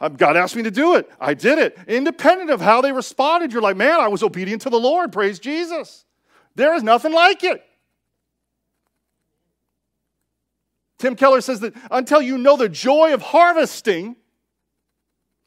Um, 0.00 0.14
god 0.14 0.36
asked 0.36 0.56
me 0.56 0.62
to 0.62 0.70
do 0.70 0.96
it. 0.96 1.10
I 1.18 1.32
did 1.32 1.58
it. 1.58 1.78
Independent 1.88 2.50
of 2.50 2.60
how 2.60 2.80
they 2.80 2.92
responded 2.92 3.52
you're 3.52 3.62
like 3.62 3.76
man 3.76 4.00
i 4.00 4.08
was 4.08 4.22
obedient 4.22 4.62
to 4.62 4.70
the 4.70 4.80
lord. 4.80 5.12
Praise 5.12 5.38
jesus. 5.38 6.04
There 6.54 6.74
is 6.74 6.82
nothing 6.82 7.12
like 7.12 7.44
it. 7.44 7.62
Tim 10.98 11.16
keller 11.16 11.42
says 11.42 11.60
that 11.60 11.74
until 11.90 12.22
you 12.22 12.38
know 12.38 12.56
the 12.56 12.68
joy 12.68 13.12
of 13.12 13.22
harvesting 13.22 14.16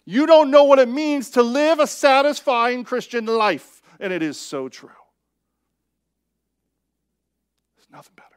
you 0.05 0.25
don't 0.25 0.49
know 0.49 0.63
what 0.63 0.79
it 0.79 0.89
means 0.89 1.31
to 1.31 1.43
live 1.43 1.77
a 1.79 1.85
satisfying 1.85 2.83
christian 2.83 3.25
life. 3.25 3.81
And 3.99 4.11
it 4.13 4.23
is 4.23 4.39
so 4.39 4.69
true. 4.69 4.89
There's 7.75 7.89
nothing 7.91 8.13
better 8.15 8.28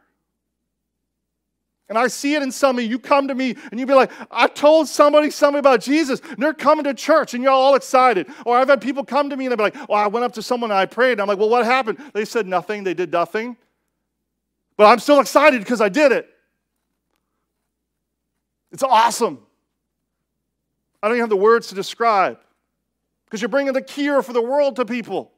and 1.93 1.99
I 1.99 2.09
see 2.09 2.35
it 2.35 2.43
in 2.43 2.51
some 2.51 2.79
of 2.79 2.85
you. 2.85 2.89
You 2.89 2.99
come 2.99 3.29
to 3.29 3.35
me 3.35 3.55
and 3.71 3.79
you 3.79 3.85
be 3.85 3.93
like, 3.93 4.11
I 4.31 4.47
told 4.47 4.89
somebody 4.89 5.29
something 5.29 5.59
about 5.59 5.83
Jesus, 5.83 6.21
and 6.21 6.39
they're 6.39 6.55
coming 6.55 6.85
to 6.85 6.95
church, 6.95 7.35
and 7.35 7.43
you're 7.43 7.53
all 7.53 7.75
excited. 7.75 8.29
Or 8.47 8.57
I've 8.57 8.71
had 8.71 8.81
people 8.81 9.05
come 9.05 9.29
to 9.29 9.37
me 9.37 9.45
and 9.45 9.51
they're 9.53 9.63
like, 9.63 9.75
Well, 9.91 9.99
I 9.99 10.07
went 10.07 10.25
up 10.25 10.33
to 10.33 10.43
someone 10.43 10.71
and 10.71 10.79
I 10.79 10.87
prayed. 10.87 11.13
And 11.13 11.21
I'm 11.21 11.29
like, 11.29 11.37
Well, 11.37 11.51
what 11.51 11.67
happened? 11.67 11.99
They 12.15 12.25
said 12.25 12.47
nothing. 12.47 12.83
They 12.83 12.95
did 12.95 13.13
nothing. 13.13 13.59
But 14.79 14.87
I'm 14.87 15.01
still 15.01 15.21
excited 15.21 15.61
because 15.61 15.83
I 15.83 15.91
did 15.91 16.13
it. 16.13 16.31
It's 18.71 18.83
awesome. 18.83 19.41
I 21.03 21.09
don't 21.09 21.19
even 21.19 21.25
have 21.25 21.29
the 21.29 21.37
words 21.37 21.67
to 21.69 21.75
describe 21.75 22.39
because 23.27 23.43
you're 23.43 23.51
bringing 23.51 23.75
the 23.75 23.83
cure 23.83 24.23
for 24.23 24.33
the 24.33 24.41
world 24.41 24.77
to 24.77 24.87
people. 24.87 25.31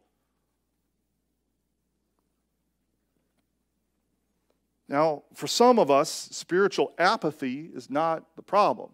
Now, 4.94 5.24
for 5.34 5.48
some 5.48 5.80
of 5.80 5.90
us, 5.90 6.08
spiritual 6.30 6.92
apathy 6.98 7.68
is 7.74 7.90
not 7.90 8.36
the 8.36 8.42
problem. 8.42 8.90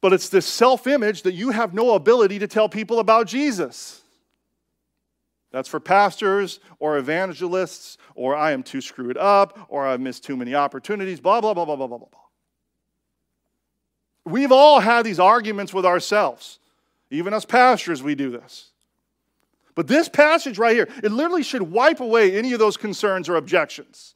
But 0.00 0.12
it's 0.12 0.28
this 0.28 0.46
self 0.46 0.86
image 0.86 1.22
that 1.22 1.32
you 1.32 1.50
have 1.50 1.74
no 1.74 1.96
ability 1.96 2.38
to 2.38 2.46
tell 2.46 2.68
people 2.68 3.00
about 3.00 3.26
Jesus. 3.26 4.02
That's 5.50 5.68
for 5.68 5.80
pastors 5.80 6.60
or 6.78 6.96
evangelists, 6.96 7.98
or 8.14 8.36
I 8.36 8.52
am 8.52 8.62
too 8.62 8.80
screwed 8.80 9.16
up, 9.16 9.66
or 9.68 9.84
I've 9.84 10.00
missed 10.00 10.22
too 10.22 10.36
many 10.36 10.54
opportunities, 10.54 11.18
blah, 11.18 11.40
blah, 11.40 11.52
blah, 11.52 11.64
blah, 11.64 11.74
blah, 11.74 11.88
blah, 11.88 11.98
blah. 11.98 12.08
We've 14.24 14.52
all 14.52 14.78
had 14.78 15.02
these 15.02 15.18
arguments 15.18 15.74
with 15.74 15.84
ourselves. 15.84 16.60
Even 17.10 17.34
as 17.34 17.44
pastors, 17.44 18.00
we 18.00 18.14
do 18.14 18.30
this. 18.30 18.70
But 19.74 19.88
this 19.88 20.08
passage 20.08 20.56
right 20.56 20.76
here, 20.76 20.86
it 21.02 21.10
literally 21.10 21.42
should 21.42 21.62
wipe 21.62 21.98
away 21.98 22.38
any 22.38 22.52
of 22.52 22.60
those 22.60 22.76
concerns 22.76 23.28
or 23.28 23.34
objections. 23.34 24.12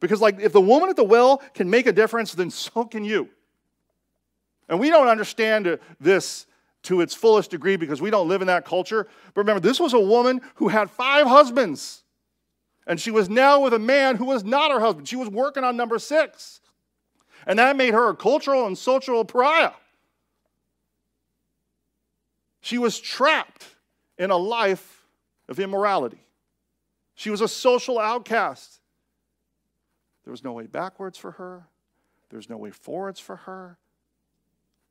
Because, 0.00 0.20
like, 0.20 0.40
if 0.40 0.52
the 0.52 0.60
woman 0.60 0.88
at 0.88 0.96
the 0.96 1.04
well 1.04 1.38
can 1.54 1.68
make 1.70 1.86
a 1.86 1.92
difference, 1.92 2.34
then 2.34 2.50
so 2.50 2.84
can 2.84 3.04
you. 3.04 3.28
And 4.68 4.80
we 4.80 4.88
don't 4.88 5.08
understand 5.08 5.78
this, 6.00 6.46
to 6.82 7.00
its 7.00 7.14
fullest 7.14 7.50
degree 7.50 7.76
because 7.76 8.00
we 8.00 8.10
don't 8.10 8.28
live 8.28 8.40
in 8.40 8.46
that 8.46 8.64
culture. 8.64 9.06
But 9.34 9.42
remember, 9.42 9.60
this 9.60 9.78
was 9.78 9.92
a 9.92 10.00
woman 10.00 10.40
who 10.56 10.68
had 10.68 10.90
five 10.90 11.26
husbands. 11.26 12.02
And 12.86 12.98
she 13.00 13.10
was 13.10 13.28
now 13.28 13.60
with 13.60 13.74
a 13.74 13.78
man 13.78 14.16
who 14.16 14.24
was 14.24 14.44
not 14.44 14.70
her 14.70 14.80
husband. 14.80 15.06
She 15.08 15.16
was 15.16 15.28
working 15.28 15.62
on 15.62 15.76
number 15.76 15.98
six. 15.98 16.60
And 17.46 17.58
that 17.58 17.76
made 17.76 17.94
her 17.94 18.08
a 18.08 18.16
cultural 18.16 18.66
and 18.66 18.76
social 18.76 19.24
pariah. 19.24 19.72
She 22.62 22.78
was 22.78 22.98
trapped 22.98 23.66
in 24.18 24.30
a 24.30 24.36
life 24.36 25.04
of 25.48 25.60
immorality. 25.60 26.24
She 27.14 27.30
was 27.30 27.40
a 27.40 27.48
social 27.48 27.98
outcast. 27.98 28.79
There 30.30 30.32
was 30.32 30.44
no 30.44 30.52
way 30.52 30.68
backwards 30.68 31.18
for 31.18 31.32
her, 31.32 31.66
there 32.28 32.36
was 32.36 32.48
no 32.48 32.56
way 32.56 32.70
forwards 32.70 33.18
for 33.18 33.34
her. 33.34 33.78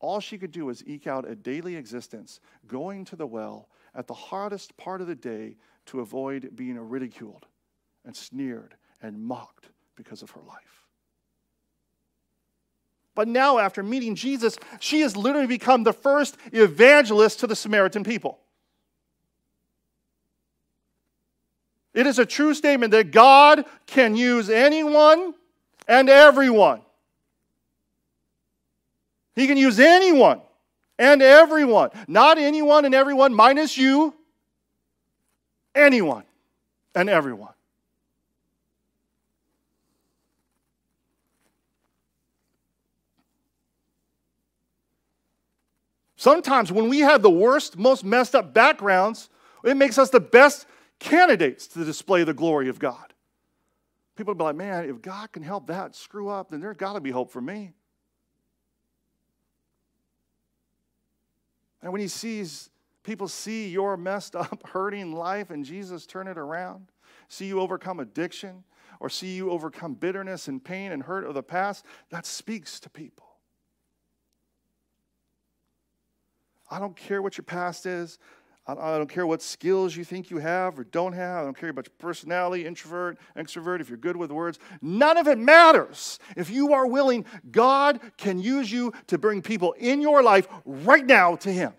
All 0.02 0.20
she 0.20 0.38
could 0.38 0.52
do 0.52 0.66
was 0.66 0.86
eke 0.86 1.08
out 1.08 1.26
a 1.26 1.34
daily 1.34 1.78
existence, 1.78 2.42
going 2.68 3.06
to 3.06 3.16
the 3.16 3.26
well 3.26 3.70
at 3.96 4.08
the 4.08 4.14
hardest 4.14 4.76
part 4.76 5.00
of 5.00 5.08
the 5.08 5.16
day 5.16 5.56
to 5.86 6.02
avoid 6.02 6.58
being 6.58 6.78
ridiculed 6.78 7.46
and 8.04 8.14
sneered 8.14 8.76
and 9.02 9.18
mocked 9.18 9.70
because 9.96 10.22
of 10.22 10.32
her 10.32 10.42
life. 10.42 10.88
But 13.16 13.30
now, 13.30 13.60
after 13.60 13.82
meeting 13.82 14.16
Jesus, 14.16 14.58
she 14.82 15.00
has 15.00 15.16
literally 15.16 15.48
become 15.48 15.84
the 15.84 15.94
first 15.94 16.36
evangelist 16.52 17.40
to 17.40 17.48
the 17.48 17.56
Samaritan 17.56 18.04
people. 18.04 18.40
It 21.94 22.06
is 22.06 22.20
a 22.20 22.26
true 22.26 22.54
statement 22.54 22.92
that 22.92 23.12
God 23.12 23.66
can 23.88 24.16
use 24.16 24.50
anyone 24.50 25.34
and 25.88 26.10
everyone. 26.10 26.82
He 29.36 29.48
can 29.48 29.58
use 29.58 29.80
anyone 29.80 30.42
and 30.98 31.22
everyone. 31.22 31.90
Not 32.08 32.38
anyone 32.38 32.86
and 32.86 32.94
everyone 32.94 33.34
minus 33.34 33.78
you, 33.78 34.14
anyone 35.74 36.24
and 36.94 37.10
everyone. 37.10 37.54
Sometimes 46.18 46.70
when 46.70 46.90
we 46.90 47.00
have 47.00 47.22
the 47.22 47.30
worst, 47.30 47.78
most 47.78 48.04
messed 48.04 48.36
up 48.36 48.54
backgrounds, 48.54 49.30
it 49.64 49.78
makes 49.78 49.98
us 49.98 50.10
the 50.10 50.20
best 50.20 50.68
candidates 51.00 51.68
to 51.68 51.84
display 51.86 52.24
the 52.24 52.34
glory 52.34 52.70
of 52.70 52.80
God. 52.80 53.14
People 54.16 54.34
will 54.34 54.40
be 54.40 54.44
like, 54.44 54.56
man, 54.56 54.90
if 54.90 55.02
God 55.02 55.32
can 55.32 55.44
help 55.44 55.68
that 55.68 55.96
screw 55.96 56.28
up, 56.28 56.50
then 56.50 56.60
there's 56.60 56.76
got 56.76 56.94
to 56.94 57.00
be 57.00 57.12
hope 57.12 57.32
for 57.32 57.42
me. 57.42 57.74
And 61.82 61.92
when 61.94 62.02
he 62.02 62.08
sees 62.08 62.70
people 63.04 63.28
see 63.28 63.70
your 63.70 63.96
messed 63.96 64.36
up, 64.36 64.68
hurting 64.74 65.14
life 65.14 65.50
and 65.50 65.64
Jesus 65.64 66.06
turn 66.06 66.28
it 66.28 66.38
around, 66.38 66.92
see 67.30 67.46
you 67.46 67.60
overcome 67.60 68.00
addiction, 68.00 68.64
or 69.00 69.10
see 69.10 69.36
you 69.36 69.52
overcome 69.52 69.94
bitterness 69.94 70.50
and 70.50 70.62
pain 70.64 70.92
and 70.92 71.04
hurt 71.04 71.26
of 71.26 71.34
the 71.34 71.44
past, 71.44 71.86
that 72.10 72.26
speaks 72.26 72.80
to 72.82 72.90
people. 72.90 73.26
I 76.70 76.80
don't 76.80 76.96
care 76.96 77.22
what 77.22 77.38
your 77.38 77.46
past 77.46 77.86
is. 77.86 78.20
I 78.78 78.98
don't 78.98 79.10
care 79.10 79.26
what 79.26 79.42
skills 79.42 79.96
you 79.96 80.04
think 80.04 80.30
you 80.30 80.38
have 80.38 80.78
or 80.78 80.84
don't 80.84 81.14
have. 81.14 81.42
I 81.42 81.44
don't 81.46 81.58
care 81.58 81.70
about 81.70 81.88
your 81.88 81.96
personality, 81.98 82.66
introvert, 82.66 83.18
extrovert, 83.36 83.82
if 83.82 83.90
you're 83.90 83.98
good 83.98 84.18
with 84.18 84.32
words. 84.32 84.60
None 84.82 85.18
of 85.18 85.28
it 85.28 85.38
matters. 85.38 86.20
If 86.36 86.50
you 86.50 86.74
are 86.74 86.86
willing, 86.86 87.26
God 87.52 88.00
can 88.18 88.40
use 88.40 88.72
you 88.72 88.94
to 89.08 89.18
bring 89.18 89.42
people 89.42 89.74
in 89.74 90.02
your 90.02 90.22
life 90.22 90.48
right 90.66 91.06
now 91.06 91.36
to 91.38 91.52
Him. 91.52 91.74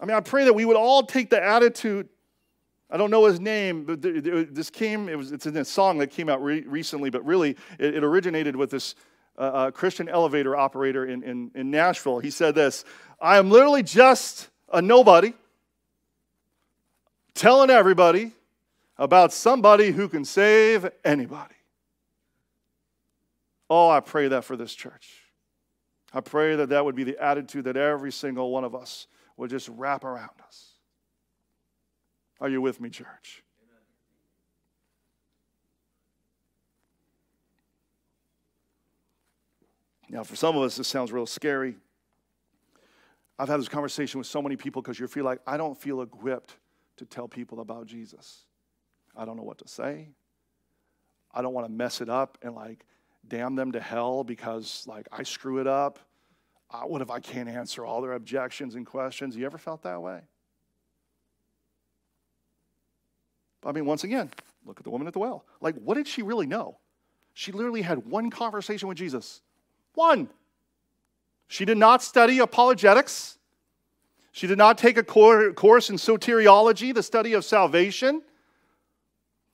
I 0.00 0.06
mean, 0.06 0.16
I 0.16 0.20
pray 0.20 0.44
that 0.44 0.54
we 0.54 0.64
would 0.64 0.76
all 0.76 1.02
take 1.04 1.28
the 1.28 1.42
attitude. 1.42 2.08
I 2.90 2.96
don't 2.96 3.10
know 3.10 3.26
his 3.26 3.38
name, 3.38 3.84
but 3.84 4.02
this 4.02 4.70
came, 4.70 5.08
it 5.08 5.16
was, 5.16 5.30
it's 5.30 5.46
in 5.46 5.56
a 5.56 5.64
song 5.64 5.98
that 5.98 6.08
came 6.08 6.28
out 6.28 6.42
re- 6.42 6.62
recently, 6.62 7.10
but 7.10 7.24
really 7.24 7.50
it, 7.78 7.96
it 7.96 8.04
originated 8.04 8.56
with 8.56 8.70
this 8.70 8.96
a 9.36 9.72
Christian 9.72 10.08
elevator 10.08 10.56
operator 10.56 11.06
in, 11.06 11.22
in, 11.22 11.50
in 11.54 11.70
Nashville. 11.70 12.18
He 12.18 12.30
said 12.30 12.54
this 12.54 12.84
I 13.20 13.38
am 13.38 13.50
literally 13.50 13.82
just 13.82 14.48
a 14.72 14.80
nobody 14.80 15.34
telling 17.34 17.70
everybody 17.70 18.32
about 18.96 19.32
somebody 19.32 19.90
who 19.90 20.08
can 20.08 20.24
save 20.24 20.88
anybody. 21.04 21.54
Oh, 23.68 23.88
I 23.88 24.00
pray 24.00 24.28
that 24.28 24.44
for 24.44 24.56
this 24.56 24.74
church. 24.74 25.22
I 26.12 26.20
pray 26.20 26.56
that 26.56 26.70
that 26.70 26.84
would 26.84 26.96
be 26.96 27.04
the 27.04 27.22
attitude 27.22 27.64
that 27.64 27.76
every 27.76 28.10
single 28.10 28.50
one 28.50 28.64
of 28.64 28.74
us 28.74 29.06
would 29.36 29.48
just 29.48 29.68
wrap 29.68 30.04
around 30.04 30.30
us. 30.44 30.72
Are 32.40 32.48
you 32.48 32.60
with 32.60 32.80
me, 32.80 32.90
church? 32.90 33.44
Now, 40.10 40.24
for 40.24 40.34
some 40.34 40.56
of 40.56 40.62
us, 40.62 40.76
this 40.76 40.88
sounds 40.88 41.12
real 41.12 41.24
scary. 41.24 41.76
I've 43.38 43.48
had 43.48 43.60
this 43.60 43.68
conversation 43.68 44.18
with 44.18 44.26
so 44.26 44.42
many 44.42 44.56
people 44.56 44.82
because 44.82 44.98
you 44.98 45.06
feel 45.06 45.24
like, 45.24 45.40
I 45.46 45.56
don't 45.56 45.80
feel 45.80 46.02
equipped 46.02 46.56
to 46.96 47.06
tell 47.06 47.28
people 47.28 47.60
about 47.60 47.86
Jesus. 47.86 48.44
I 49.16 49.24
don't 49.24 49.36
know 49.36 49.44
what 49.44 49.58
to 49.58 49.68
say. 49.68 50.08
I 51.32 51.42
don't 51.42 51.54
want 51.54 51.66
to 51.66 51.72
mess 51.72 52.00
it 52.00 52.08
up 52.08 52.38
and 52.42 52.54
like 52.56 52.84
damn 53.28 53.54
them 53.54 53.70
to 53.72 53.80
hell 53.80 54.24
because 54.24 54.84
like 54.88 55.06
I 55.12 55.22
screw 55.22 55.60
it 55.60 55.68
up. 55.68 56.00
Uh, 56.70 56.82
what 56.82 57.02
if 57.02 57.10
I 57.10 57.20
can't 57.20 57.48
answer 57.48 57.84
all 57.84 58.00
their 58.00 58.12
objections 58.12 58.74
and 58.74 58.84
questions? 58.84 59.36
You 59.36 59.46
ever 59.46 59.58
felt 59.58 59.82
that 59.82 60.02
way? 60.02 60.20
I 63.64 63.72
mean, 63.72 63.86
once 63.86 64.04
again, 64.04 64.30
look 64.66 64.78
at 64.78 64.84
the 64.84 64.90
woman 64.90 65.06
at 65.06 65.12
the 65.12 65.18
well. 65.18 65.44
Like, 65.60 65.76
what 65.76 65.94
did 65.94 66.08
she 66.08 66.22
really 66.22 66.46
know? 66.46 66.78
She 67.32 67.52
literally 67.52 67.82
had 67.82 68.06
one 68.06 68.30
conversation 68.30 68.88
with 68.88 68.98
Jesus. 68.98 69.42
One. 70.00 70.30
She 71.46 71.66
did 71.66 71.76
not 71.76 72.02
study 72.02 72.38
apologetics. 72.38 73.36
She 74.32 74.46
did 74.46 74.56
not 74.56 74.78
take 74.78 74.96
a 74.96 75.02
course 75.02 75.90
in 75.90 75.96
soteriology, 75.96 76.94
the 76.94 77.02
study 77.02 77.34
of 77.34 77.44
salvation. 77.44 78.22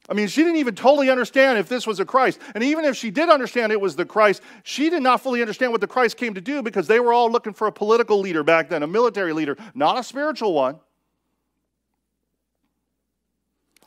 I 0.09 0.15
mean, 0.15 0.29
she 0.29 0.45
didn't 0.45 0.59
even 0.59 0.77
totally 0.77 1.11
understand 1.11 1.59
if 1.59 1.69
this 1.69 1.85
was 1.85 1.99
a 1.99 2.05
Christ. 2.05 2.39
And 2.55 2.63
even 2.63 2.85
if 2.85 2.95
she 2.97 3.11
did 3.11 3.29
understand 3.29 3.73
it 3.73 3.81
was 3.81 3.97
the 3.97 4.05
Christ, 4.05 4.41
she 4.63 4.89
did 4.89 5.03
not 5.03 5.21
fully 5.21 5.41
understand 5.41 5.73
what 5.73 5.81
the 5.81 5.89
Christ 5.89 6.17
came 6.17 6.35
to 6.35 6.41
do 6.41 6.63
because 6.63 6.87
they 6.87 7.01
were 7.01 7.13
all 7.13 7.29
looking 7.29 7.53
for 7.53 7.67
a 7.67 7.73
political 7.73 8.21
leader 8.21 8.45
back 8.45 8.69
then, 8.69 8.85
a 8.85 8.87
military 8.87 9.33
leader, 9.33 9.57
not 9.75 9.99
a 9.99 10.05
spiritual 10.05 10.55
one. 10.55 10.79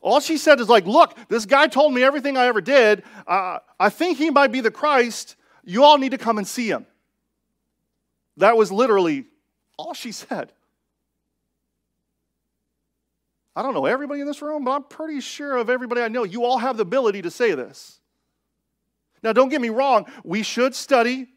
All 0.02 0.20
she 0.20 0.36
said 0.36 0.60
is 0.60 0.68
like, 0.68 0.86
look, 0.86 1.18
this 1.30 1.46
guy 1.46 1.68
told 1.68 1.94
me 1.94 2.04
everything 2.04 2.36
I 2.36 2.48
ever 2.48 2.60
did. 2.60 3.04
Uh, 3.26 3.60
I 3.80 3.90
think 3.90 4.18
he 4.18 4.30
might 4.30 4.52
be 4.52 4.60
the 4.60 4.72
Christ. 4.72 5.38
You 5.64 5.84
all 5.84 5.98
need 5.98 6.12
to 6.12 6.18
come 6.18 6.38
and 6.38 6.48
see 6.48 6.70
him. 6.70 6.86
That 8.38 8.58
was 8.58 8.72
literally 8.72 9.26
all 9.78 9.94
she 9.94 10.12
said. 10.12 10.52
I 13.56 13.62
don't 13.62 13.74
know 13.74 13.86
everybody 13.86 14.22
in 14.22 14.28
this 14.28 14.42
room, 14.42 14.64
but 14.64 14.72
I'm 14.72 14.84
pretty 14.84 15.20
sure 15.20 15.58
of 15.58 15.70
everybody 15.70 16.02
I 16.02 16.08
know. 16.08 16.24
You 16.24 16.46
all 16.46 16.60
have 16.60 16.78
the 16.78 16.84
ability 16.84 17.24
to 17.24 17.32
say 17.32 17.54
this. 17.54 18.00
Now, 19.22 19.34
don't 19.34 19.50
get 19.50 19.60
me 19.60 19.70
wrong, 19.70 20.06
we 20.24 20.44
should 20.44 20.74
study, 20.74 21.28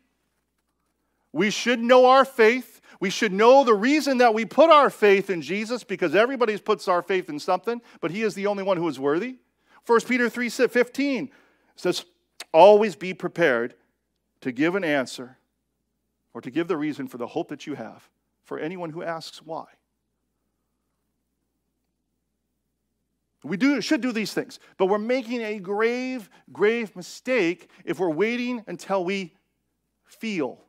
we 1.32 1.50
should 1.50 1.80
know 1.80 2.06
our 2.06 2.24
faith. 2.24 2.80
We 3.00 3.10
should 3.10 3.32
know 3.32 3.64
the 3.64 3.74
reason 3.74 4.18
that 4.18 4.32
we 4.32 4.44
put 4.44 4.70
our 4.70 4.88
faith 4.88 5.28
in 5.28 5.42
Jesus 5.42 5.82
because 5.82 6.14
everybody 6.14 6.56
puts 6.56 6.86
our 6.86 7.02
faith 7.02 7.28
in 7.28 7.40
something, 7.40 7.82
but 8.00 8.12
He 8.12 8.22
is 8.22 8.34
the 8.34 8.46
only 8.46 8.62
one 8.62 8.76
who 8.76 8.86
is 8.86 9.00
worthy. 9.00 9.38
1 9.86 10.00
Peter 10.02 10.30
3 10.30 10.48
15 10.48 11.28
says, 11.74 12.04
Always 12.52 12.94
be 12.94 13.12
prepared 13.12 13.74
to 14.42 14.52
give 14.52 14.74
an 14.74 14.84
answer 14.84 15.38
or 16.34 16.40
to 16.40 16.50
give 16.50 16.68
the 16.68 16.76
reason 16.76 17.08
for 17.08 17.18
the 17.18 17.26
hope 17.26 17.48
that 17.48 17.66
you 17.66 17.74
have 17.74 18.08
for 18.44 18.58
anyone 18.58 18.90
who 18.90 19.02
asks 19.02 19.42
why. 19.42 19.64
We 23.44 23.56
do, 23.56 23.80
should 23.80 24.00
do 24.00 24.12
these 24.12 24.32
things, 24.32 24.60
but 24.76 24.86
we're 24.86 24.98
making 24.98 25.40
a 25.40 25.58
grave, 25.58 26.30
grave 26.52 26.94
mistake 26.94 27.68
if 27.84 27.98
we're 27.98 28.10
waiting 28.10 28.62
until 28.68 29.04
we 29.04 29.32
feel 30.04 30.60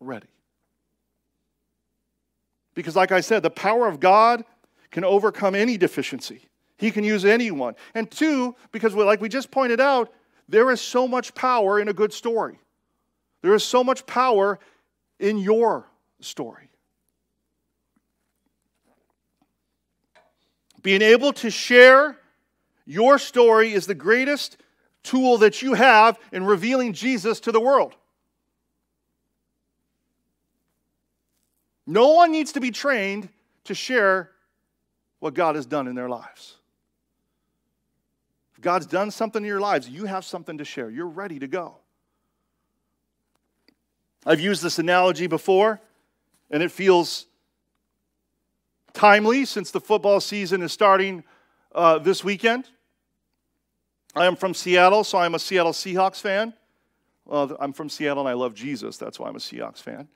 ready. 0.00 0.28
Because, 2.74 2.96
like 2.96 3.12
I 3.12 3.20
said, 3.20 3.42
the 3.42 3.50
power 3.50 3.86
of 3.86 4.00
God 4.00 4.44
can 4.90 5.04
overcome 5.04 5.54
any 5.54 5.78
deficiency. 5.78 6.48
He 6.76 6.90
can 6.90 7.04
use 7.04 7.24
anyone. 7.24 7.74
And 7.94 8.10
two, 8.10 8.54
because, 8.70 8.94
like 8.94 9.20
we 9.20 9.28
just 9.28 9.50
pointed 9.50 9.80
out, 9.80 10.12
there 10.48 10.70
is 10.70 10.80
so 10.80 11.08
much 11.08 11.34
power 11.34 11.80
in 11.80 11.88
a 11.88 11.92
good 11.92 12.12
story. 12.12 12.58
There 13.44 13.54
is 13.54 13.62
so 13.62 13.84
much 13.84 14.06
power 14.06 14.58
in 15.18 15.36
your 15.36 15.86
story. 16.18 16.70
Being 20.80 21.02
able 21.02 21.34
to 21.34 21.50
share 21.50 22.16
your 22.86 23.18
story 23.18 23.74
is 23.74 23.86
the 23.86 23.94
greatest 23.94 24.56
tool 25.02 25.36
that 25.36 25.60
you 25.60 25.74
have 25.74 26.18
in 26.32 26.46
revealing 26.46 26.94
Jesus 26.94 27.38
to 27.40 27.52
the 27.52 27.60
world. 27.60 27.94
No 31.86 32.12
one 32.12 32.32
needs 32.32 32.52
to 32.52 32.60
be 32.60 32.70
trained 32.70 33.28
to 33.64 33.74
share 33.74 34.30
what 35.18 35.34
God 35.34 35.56
has 35.56 35.66
done 35.66 35.86
in 35.86 35.94
their 35.94 36.08
lives. 36.08 36.56
If 38.54 38.62
God's 38.62 38.86
done 38.86 39.10
something 39.10 39.42
in 39.42 39.46
your 39.46 39.60
lives, 39.60 39.86
you 39.86 40.06
have 40.06 40.24
something 40.24 40.56
to 40.56 40.64
share. 40.64 40.88
You're 40.88 41.08
ready 41.08 41.38
to 41.40 41.46
go. 41.46 41.76
I've 44.26 44.40
used 44.40 44.62
this 44.62 44.78
analogy 44.78 45.26
before, 45.26 45.80
and 46.50 46.62
it 46.62 46.70
feels 46.70 47.26
timely 48.94 49.44
since 49.44 49.70
the 49.70 49.80
football 49.80 50.20
season 50.20 50.62
is 50.62 50.72
starting 50.72 51.24
uh, 51.74 51.98
this 51.98 52.24
weekend. 52.24 52.68
I 54.14 54.26
am 54.26 54.36
from 54.36 54.54
Seattle, 54.54 55.04
so 55.04 55.18
I'm 55.18 55.34
a 55.34 55.38
Seattle 55.38 55.72
Seahawks 55.72 56.20
fan. 56.20 56.54
Well, 57.26 57.56
I'm 57.58 57.72
from 57.72 57.88
Seattle 57.88 58.22
and 58.22 58.28
I 58.28 58.34
love 58.34 58.54
Jesus. 58.54 58.96
That's 58.96 59.18
why 59.18 59.28
I'm 59.28 59.36
a 59.36 59.40
Seahawks 59.40 59.78
fan. 59.78 60.08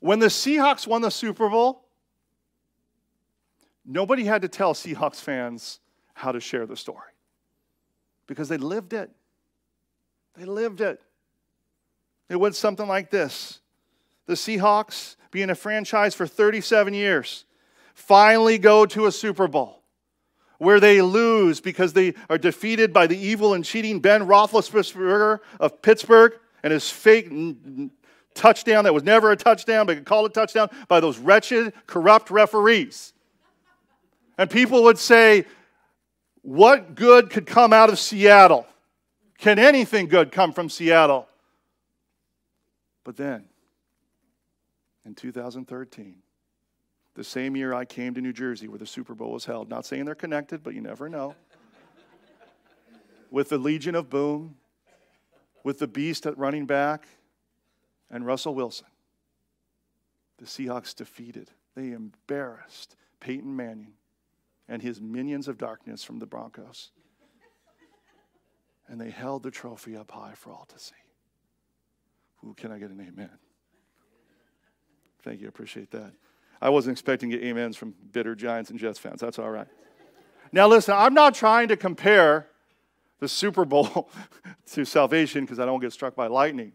When 0.00 0.18
the 0.18 0.26
Seahawks 0.26 0.86
won 0.86 1.02
the 1.02 1.10
Super 1.10 1.48
Bowl, 1.48 1.84
nobody 3.86 4.24
had 4.24 4.42
to 4.42 4.48
tell 4.48 4.74
Seahawks 4.74 5.20
fans 5.20 5.78
how 6.14 6.32
to 6.32 6.40
share 6.40 6.66
the 6.66 6.76
story 6.76 7.12
because 8.26 8.48
they 8.48 8.56
lived 8.56 8.92
it. 8.92 9.10
They 10.34 10.44
lived 10.44 10.80
it. 10.80 11.00
It 12.32 12.40
went 12.40 12.56
something 12.56 12.88
like 12.88 13.10
this 13.10 13.60
The 14.24 14.32
Seahawks, 14.32 15.16
being 15.30 15.50
a 15.50 15.54
franchise 15.54 16.14
for 16.14 16.26
37 16.26 16.94
years, 16.94 17.44
finally 17.92 18.56
go 18.56 18.86
to 18.86 19.04
a 19.04 19.12
Super 19.12 19.46
Bowl 19.46 19.82
where 20.56 20.80
they 20.80 21.02
lose 21.02 21.60
because 21.60 21.92
they 21.92 22.14
are 22.30 22.38
defeated 22.38 22.90
by 22.90 23.06
the 23.06 23.18
evil 23.18 23.52
and 23.52 23.64
cheating 23.64 24.00
Ben 24.00 24.22
Roethlisberger 24.22 25.40
of 25.60 25.82
Pittsburgh 25.82 26.32
and 26.62 26.72
his 26.72 26.88
fake 26.88 27.30
touchdown 28.32 28.84
that 28.84 28.94
was 28.94 29.02
never 29.02 29.30
a 29.30 29.36
touchdown, 29.36 29.84
but 29.84 30.02
called 30.06 30.30
a 30.30 30.32
touchdown 30.32 30.70
by 30.88 31.00
those 31.00 31.18
wretched, 31.18 31.74
corrupt 31.86 32.30
referees. 32.30 33.12
And 34.38 34.48
people 34.48 34.84
would 34.84 34.98
say, 34.98 35.44
What 36.40 36.94
good 36.94 37.28
could 37.28 37.44
come 37.44 37.74
out 37.74 37.90
of 37.90 37.98
Seattle? 37.98 38.66
Can 39.36 39.58
anything 39.58 40.06
good 40.06 40.32
come 40.32 40.54
from 40.54 40.70
Seattle? 40.70 41.28
But 43.04 43.16
then, 43.16 43.44
in 45.04 45.14
2013, 45.14 46.22
the 47.14 47.24
same 47.24 47.56
year 47.56 47.74
I 47.74 47.84
came 47.84 48.14
to 48.14 48.20
New 48.20 48.32
Jersey 48.32 48.68
where 48.68 48.78
the 48.78 48.86
Super 48.86 49.14
Bowl 49.14 49.32
was 49.32 49.44
held. 49.44 49.68
Not 49.68 49.84
saying 49.84 50.04
they're 50.04 50.14
connected, 50.14 50.62
but 50.62 50.74
you 50.74 50.80
never 50.80 51.08
know. 51.08 51.34
with 53.30 53.48
the 53.48 53.58
Legion 53.58 53.94
of 53.94 54.08
Boom, 54.08 54.56
with 55.64 55.78
the 55.78 55.86
Beast 55.86 56.26
at 56.26 56.38
running 56.38 56.66
back, 56.66 57.06
and 58.10 58.26
Russell 58.26 58.54
Wilson. 58.54 58.86
The 60.38 60.44
Seahawks 60.44 60.94
defeated, 60.94 61.50
they 61.74 61.92
embarrassed 61.92 62.96
Peyton 63.20 63.54
Manning 63.54 63.94
and 64.68 64.82
his 64.82 65.00
minions 65.00 65.48
of 65.48 65.58
darkness 65.58 66.02
from 66.04 66.18
the 66.18 66.26
Broncos. 66.26 66.90
And 68.88 69.00
they 69.00 69.10
held 69.10 69.42
the 69.42 69.50
trophy 69.50 69.96
up 69.96 70.10
high 70.10 70.32
for 70.34 70.52
all 70.52 70.66
to 70.66 70.78
see. 70.78 70.94
Ooh, 72.44 72.54
can 72.54 72.72
I 72.72 72.78
get 72.78 72.90
an 72.90 73.00
amen? 73.00 73.30
Thank 75.22 75.40
you, 75.40 75.46
I 75.46 75.48
appreciate 75.48 75.90
that. 75.92 76.12
I 76.60 76.68
wasn't 76.70 76.92
expecting 76.92 77.30
to 77.30 77.38
get 77.38 77.48
amens 77.50 77.76
from 77.76 77.94
bitter 78.12 78.34
Giants 78.34 78.70
and 78.70 78.78
Jets 78.78 78.98
fans. 78.98 79.20
That's 79.20 79.38
all 79.38 79.50
right. 79.50 79.68
Now, 80.52 80.68
listen, 80.68 80.94
I'm 80.96 81.14
not 81.14 81.34
trying 81.34 81.68
to 81.68 81.76
compare 81.76 82.48
the 83.20 83.28
Super 83.28 83.64
Bowl 83.64 84.10
to 84.72 84.84
salvation 84.84 85.44
because 85.44 85.58
I 85.58 85.64
don't 85.64 85.80
get 85.80 85.92
struck 85.92 86.14
by 86.14 86.26
lightning. 86.26 86.72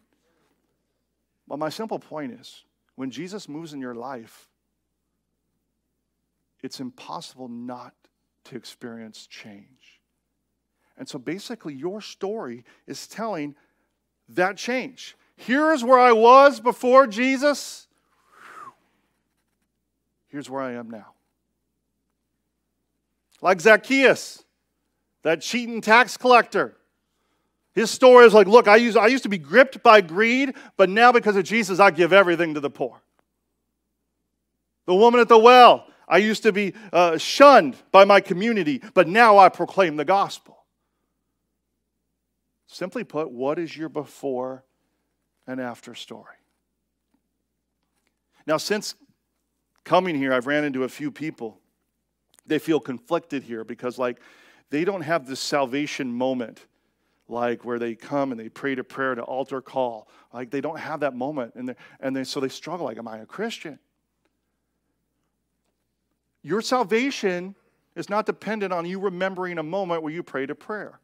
But 1.48 1.60
my 1.60 1.70
simple 1.70 2.00
point 2.00 2.34
is 2.34 2.64
when 2.96 3.12
Jesus 3.12 3.48
moves 3.48 3.74
in 3.74 3.80
your 3.80 3.96
life, 3.96 4.50
it's 6.64 6.80
impossible 6.80 7.48
not 7.48 7.94
to 8.46 8.56
experience 8.56 9.28
change. 9.28 10.02
And 10.98 11.08
so 11.08 11.20
basically, 11.20 11.76
your 11.76 12.02
story 12.02 12.66
is 12.88 13.08
telling 13.08 13.56
that 14.30 14.58
change. 14.58 15.16
Here's 15.38 15.84
where 15.84 16.00
I 16.00 16.12
was 16.12 16.60
before 16.60 17.08
Jesus. 17.08 17.88
Here's 20.28 20.50
where 20.50 20.62
I 20.62 20.73
am 20.73 20.89
now. 20.89 21.13
Like 23.41 23.62
Zacchaeus, 23.62 24.43
that 25.21 25.41
cheating 25.41 25.80
tax 25.80 26.17
collector. 26.17 26.76
His 27.73 27.91
story 27.91 28.26
is 28.26 28.34
like, 28.34 28.47
look, 28.47 28.67
I 28.67 28.78
used, 28.78 28.97
I 28.97 29.08
used 29.08 29.23
to 29.23 29.30
be 29.30 29.38
gripped 29.38 29.84
by 29.84 30.02
greed, 30.02 30.56
but 30.76 30.89
now 30.89 31.12
because 31.12 31.36
of 31.36 31.43
Jesus, 31.43 31.80
I 31.80 31.91
give 31.91 32.12
everything 32.12 32.56
to 32.56 32.60
the 32.60 32.71
poor. 32.71 33.00
The 34.88 34.95
woman 34.95 35.19
at 35.19 35.28
the 35.28 35.38
well, 35.38 35.86
I 36.08 36.17
used 36.17 36.43
to 36.43 36.52
be 36.52 36.73
uh, 36.91 37.17
shunned 37.17 37.76
by 37.91 38.06
my 38.06 38.21
community, 38.21 38.82
but 38.95 39.08
now 39.08 39.38
I 39.38 39.50
proclaim 39.50 39.97
the 39.97 40.06
gospel. 40.06 40.58
Simply 42.65 43.04
put, 43.04 43.30
what 43.30 43.60
is 43.60 43.78
your 43.78 43.89
before 43.89 44.63
and 45.48 45.60
after 45.60 45.96
story? 45.96 46.36
Now, 48.46 48.58
since 48.58 48.96
coming 49.84 50.16
here, 50.16 50.34
I've 50.34 50.48
ran 50.48 50.64
into 50.64 50.84
a 50.84 50.90
few 50.90 51.12
people. 51.12 51.60
They 52.46 52.60
feel 52.60 52.80
conflicted 52.80 53.44
here 53.44 53.64
because, 53.64 53.98
like, 53.98 54.20
they 54.70 54.86
don't 54.86 55.02
have 55.02 55.28
this 55.28 55.40
salvation 55.40 56.12
moment, 56.12 56.66
like 57.28 57.66
where 57.66 57.80
they 57.80 57.96
come 57.96 58.32
and 58.32 58.40
they 58.40 58.50
pray 58.50 58.76
to 58.76 58.84
prayer 58.84 59.16
to 59.16 59.22
altar 59.22 59.62
call. 59.62 60.08
Like, 60.34 60.52
they 60.52 60.62
don't 60.62 60.80
have 60.80 61.02
that 61.02 61.16
moment. 61.16 61.56
And, 61.56 61.76
and 62.00 62.16
they, 62.16 62.24
so 62.24 62.40
they 62.40 62.50
struggle, 62.50 62.86
like, 62.86 62.98
am 62.98 63.08
I 63.08 63.20
a 63.20 63.26
Christian? 63.26 63.80
Your 66.42 66.62
salvation 66.62 67.56
is 67.96 68.10
not 68.10 68.26
dependent 68.26 68.72
on 68.72 68.86
you 68.86 69.00
remembering 69.00 69.58
a 69.58 69.64
moment 69.64 70.04
where 70.04 70.14
you 70.14 70.24
prayed 70.24 70.50
a 70.50 70.56
prayer. 70.56 71.00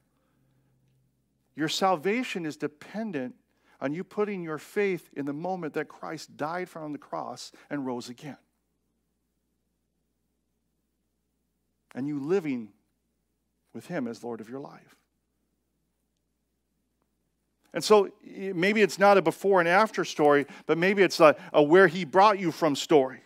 Your 1.55 1.67
salvation 1.67 2.45
is 2.45 2.55
dependent 2.55 3.35
on 3.83 3.93
you 3.93 4.03
putting 4.03 4.41
your 4.41 4.57
faith 4.57 5.11
in 5.15 5.27
the 5.27 5.33
moment 5.33 5.75
that 5.75 5.87
Christ 5.87 6.35
died 6.35 6.67
from 6.67 6.91
the 6.91 6.97
cross 6.97 7.51
and 7.69 7.85
rose 7.85 8.09
again. 8.09 8.37
and 11.95 12.07
you 12.07 12.19
living 12.19 12.69
with 13.73 13.87
Him 13.87 14.07
as 14.07 14.23
Lord 14.23 14.41
of 14.41 14.49
your 14.49 14.59
life. 14.59 14.95
And 17.73 17.83
so 17.83 18.09
maybe 18.23 18.81
it's 18.81 18.99
not 18.99 19.17
a 19.17 19.21
before 19.21 19.59
and 19.59 19.67
after 19.67 20.05
story, 20.05 20.45
but 20.67 20.77
maybe 20.77 21.01
it's 21.01 21.19
a, 21.19 21.35
a, 21.51 21.61
where 21.61 21.87
He 21.87 22.05
brought 22.05 22.39
you 22.39 22.51
from 22.51 22.75
story. 22.75 23.21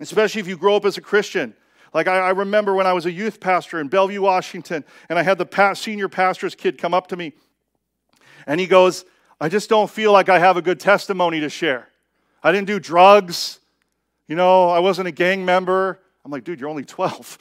Especially 0.00 0.40
if 0.40 0.48
you 0.48 0.56
grow 0.56 0.76
up 0.76 0.84
as 0.84 0.98
a 0.98 1.00
Christian. 1.00 1.54
Like 1.92 2.08
I, 2.08 2.18
I 2.18 2.30
remember 2.30 2.74
when 2.74 2.86
I 2.86 2.92
was 2.92 3.06
a 3.06 3.12
youth 3.12 3.38
pastor 3.38 3.80
in 3.80 3.88
Bellevue, 3.88 4.22
Washington, 4.22 4.84
and 5.08 5.18
I 5.18 5.22
had 5.22 5.38
the 5.38 5.46
past, 5.46 5.82
senior 5.82 6.08
pastor's 6.08 6.54
kid 6.54 6.78
come 6.78 6.94
up 6.94 7.08
to 7.08 7.16
me, 7.16 7.34
and 8.46 8.58
he 8.58 8.66
goes, 8.66 9.04
I 9.40 9.48
just 9.48 9.68
don't 9.68 9.90
feel 9.90 10.12
like 10.12 10.28
I 10.28 10.38
have 10.38 10.56
a 10.56 10.62
good 10.62 10.78
testimony 10.78 11.40
to 11.40 11.48
share. 11.48 11.88
I 12.42 12.52
didn't 12.52 12.66
do 12.66 12.78
drugs. 12.78 13.60
You 14.26 14.36
know, 14.36 14.68
I 14.68 14.80
wasn't 14.80 15.08
a 15.08 15.12
gang 15.12 15.44
member. 15.44 15.98
I'm 16.24 16.30
like, 16.30 16.44
dude, 16.44 16.60
you're 16.60 16.68
only 16.68 16.84
12. 16.84 17.38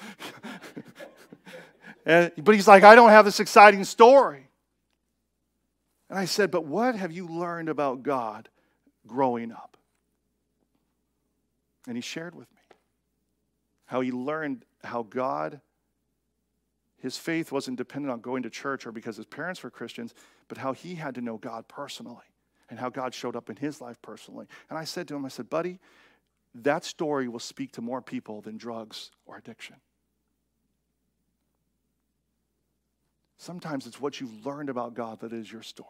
and, 2.06 2.32
but 2.38 2.56
he's 2.56 2.68
like, 2.68 2.84
I 2.84 2.96
don't 2.96 3.10
have 3.10 3.26
this 3.26 3.40
exciting 3.40 3.84
story. 3.84 4.48
And 6.10 6.18
I 6.18 6.26
said, 6.26 6.52
but 6.52 6.66
what 6.66 6.96
have 6.96 7.12
you 7.12 7.28
learned 7.28 7.70
about 7.70 8.02
God 8.04 8.50
growing 9.06 9.52
up? 9.52 9.78
And 11.88 11.98
he 11.98 12.02
shared 12.02 12.34
with 12.34 12.50
me 12.52 12.60
how 13.90 14.02
he 14.02 14.12
learned 14.12 14.64
how 14.84 15.02
God, 15.02 15.62
his 17.00 17.18
faith 17.18 17.52
wasn't 17.52 17.78
dependent 17.78 18.12
on 18.12 18.20
going 18.20 18.44
to 18.44 18.50
church 18.50 18.86
or 18.86 18.92
because 18.92 19.18
his 19.18 19.26
parents 19.26 19.64
were 19.64 19.70
Christians, 19.70 20.14
but 20.48 20.58
how 20.58 20.74
he 20.74 20.96
had 20.96 21.16
to 21.16 21.22
know 21.22 21.38
God 21.38 21.68
personally 21.68 22.26
and 22.70 22.80
how 22.80 22.90
God 22.90 23.14
showed 23.14 23.36
up 23.36 23.50
in 23.50 23.56
his 23.56 23.82
life 23.82 24.02
personally. 24.02 24.46
And 24.70 24.78
I 24.78 24.84
said 24.84 25.08
to 25.08 25.16
him, 25.16 25.26
I 25.26 25.30
said, 25.30 25.50
buddy, 25.50 25.80
that 26.56 26.84
story 26.84 27.28
will 27.28 27.40
speak 27.40 27.72
to 27.74 27.82
more 27.82 28.02
people 28.02 28.42
than 28.42 28.58
drugs 28.58 29.12
or 29.26 29.38
addiction. 29.38 29.78
Sometimes 33.38 33.88
it's 33.88 34.02
what 34.02 34.20
you've 34.20 34.46
learned 34.46 34.70
about 34.70 34.94
God 34.94 35.22
that 35.22 35.32
is 35.32 35.52
your 35.52 35.64
story. 35.64 35.88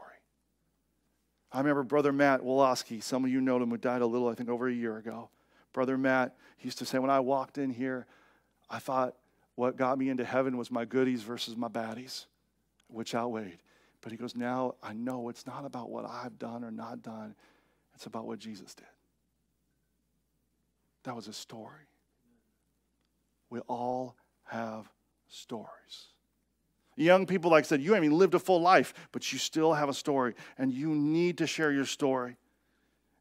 I 1.51 1.57
remember 1.57 1.81
Brother 1.81 2.13
Matt 2.13 2.41
Woloski, 2.41 3.01
some 3.01 3.25
of 3.25 3.31
you 3.31 3.41
know 3.41 3.57
him, 3.57 3.71
who 3.71 3.77
died 3.77 4.03
a 4.03 4.05
little, 4.05 4.27
I 4.27 4.35
think, 4.35 4.49
over 4.49 4.67
a 4.67 4.73
year 4.73 4.97
ago. 4.97 5.29
Brother 5.73 5.97
Matt 5.97 6.35
used 6.59 6.77
to 6.77 6.85
say, 6.85 6.99
when 6.99 7.09
I 7.09 7.19
walked 7.19 7.57
in 7.57 7.71
here, 7.71 8.05
I 8.69 8.77
thought 8.77 9.15
what 9.59 9.75
got 9.75 9.99
me 9.99 10.07
into 10.07 10.23
heaven 10.23 10.55
was 10.55 10.71
my 10.71 10.85
goodies 10.85 11.21
versus 11.21 11.57
my 11.57 11.67
baddies, 11.67 12.27
which 12.87 13.13
outweighed. 13.13 13.57
But 13.99 14.13
he 14.13 14.17
goes, 14.17 14.33
now 14.33 14.75
I 14.81 14.93
know 14.93 15.27
it's 15.27 15.45
not 15.45 15.65
about 15.65 15.89
what 15.89 16.05
I've 16.05 16.39
done 16.39 16.63
or 16.63 16.71
not 16.71 17.01
done, 17.01 17.35
it's 17.93 18.05
about 18.05 18.25
what 18.25 18.39
Jesus 18.39 18.73
did. 18.73 18.87
That 21.03 21.13
was 21.13 21.27
a 21.27 21.33
story. 21.33 21.89
We 23.49 23.59
all 23.67 24.15
have 24.45 24.89
stories. 25.27 26.13
Young 26.95 27.25
people, 27.25 27.51
like 27.51 27.65
I 27.65 27.67
said, 27.67 27.81
you 27.81 27.91
haven't 27.91 28.05
even 28.05 28.17
lived 28.17 28.35
a 28.35 28.39
full 28.39 28.61
life, 28.61 28.93
but 29.11 29.33
you 29.33 29.39
still 29.39 29.73
have 29.73 29.89
a 29.89 29.93
story, 29.93 30.35
and 30.57 30.71
you 30.71 30.95
need 30.95 31.37
to 31.39 31.47
share 31.47 31.73
your 31.73 31.85
story. 31.85 32.37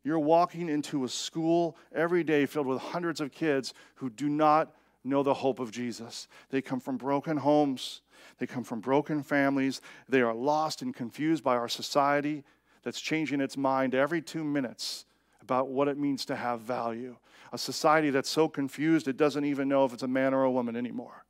You're 0.05 0.21
walking 0.21 0.69
into 0.69 1.03
a 1.03 1.09
school 1.09 1.77
every 1.93 2.23
day 2.23 2.47
filled 2.47 2.69
with 2.69 2.81
hundreds 2.81 3.21
of 3.21 3.33
kids 3.33 3.75
who 3.97 4.09
do 4.09 4.29
not 4.29 4.73
know 5.09 5.23
the 5.23 5.35
hope 5.35 5.59
of 5.59 5.71
Jesus. 5.71 6.29
They 6.51 6.63
come 6.63 6.81
from 6.81 6.97
broken 6.97 7.37
homes, 7.37 8.03
they 8.39 8.47
come 8.47 8.65
from 8.65 8.81
broken 8.81 9.23
families. 9.23 9.81
They 10.09 10.21
are 10.21 10.35
lost 10.35 10.83
and 10.83 10.95
confused 10.95 11.43
by 11.43 11.57
our 11.57 11.69
society 11.69 12.45
that's 12.83 13.01
changing 13.01 13.41
its 13.41 13.57
mind 13.57 13.95
every 13.95 14.23
two 14.23 14.45
minutes 14.45 15.05
about 15.43 15.69
what 15.69 15.89
it 15.89 15.99
means 15.99 16.25
to 16.27 16.37
have 16.37 16.61
value. 16.61 17.17
A 17.53 17.59
society 17.59 18.11
that's 18.11 18.29
so 18.29 18.49
confused 18.49 19.09
it 19.09 19.17
doesn't 19.17 19.45
even 19.45 19.69
know 19.69 19.85
if 19.85 19.93
it's 19.93 20.03
a 20.03 20.09
man 20.09 20.35
or 20.35 20.45
a 20.45 20.51
woman 20.51 20.77
anymore. 20.77 21.25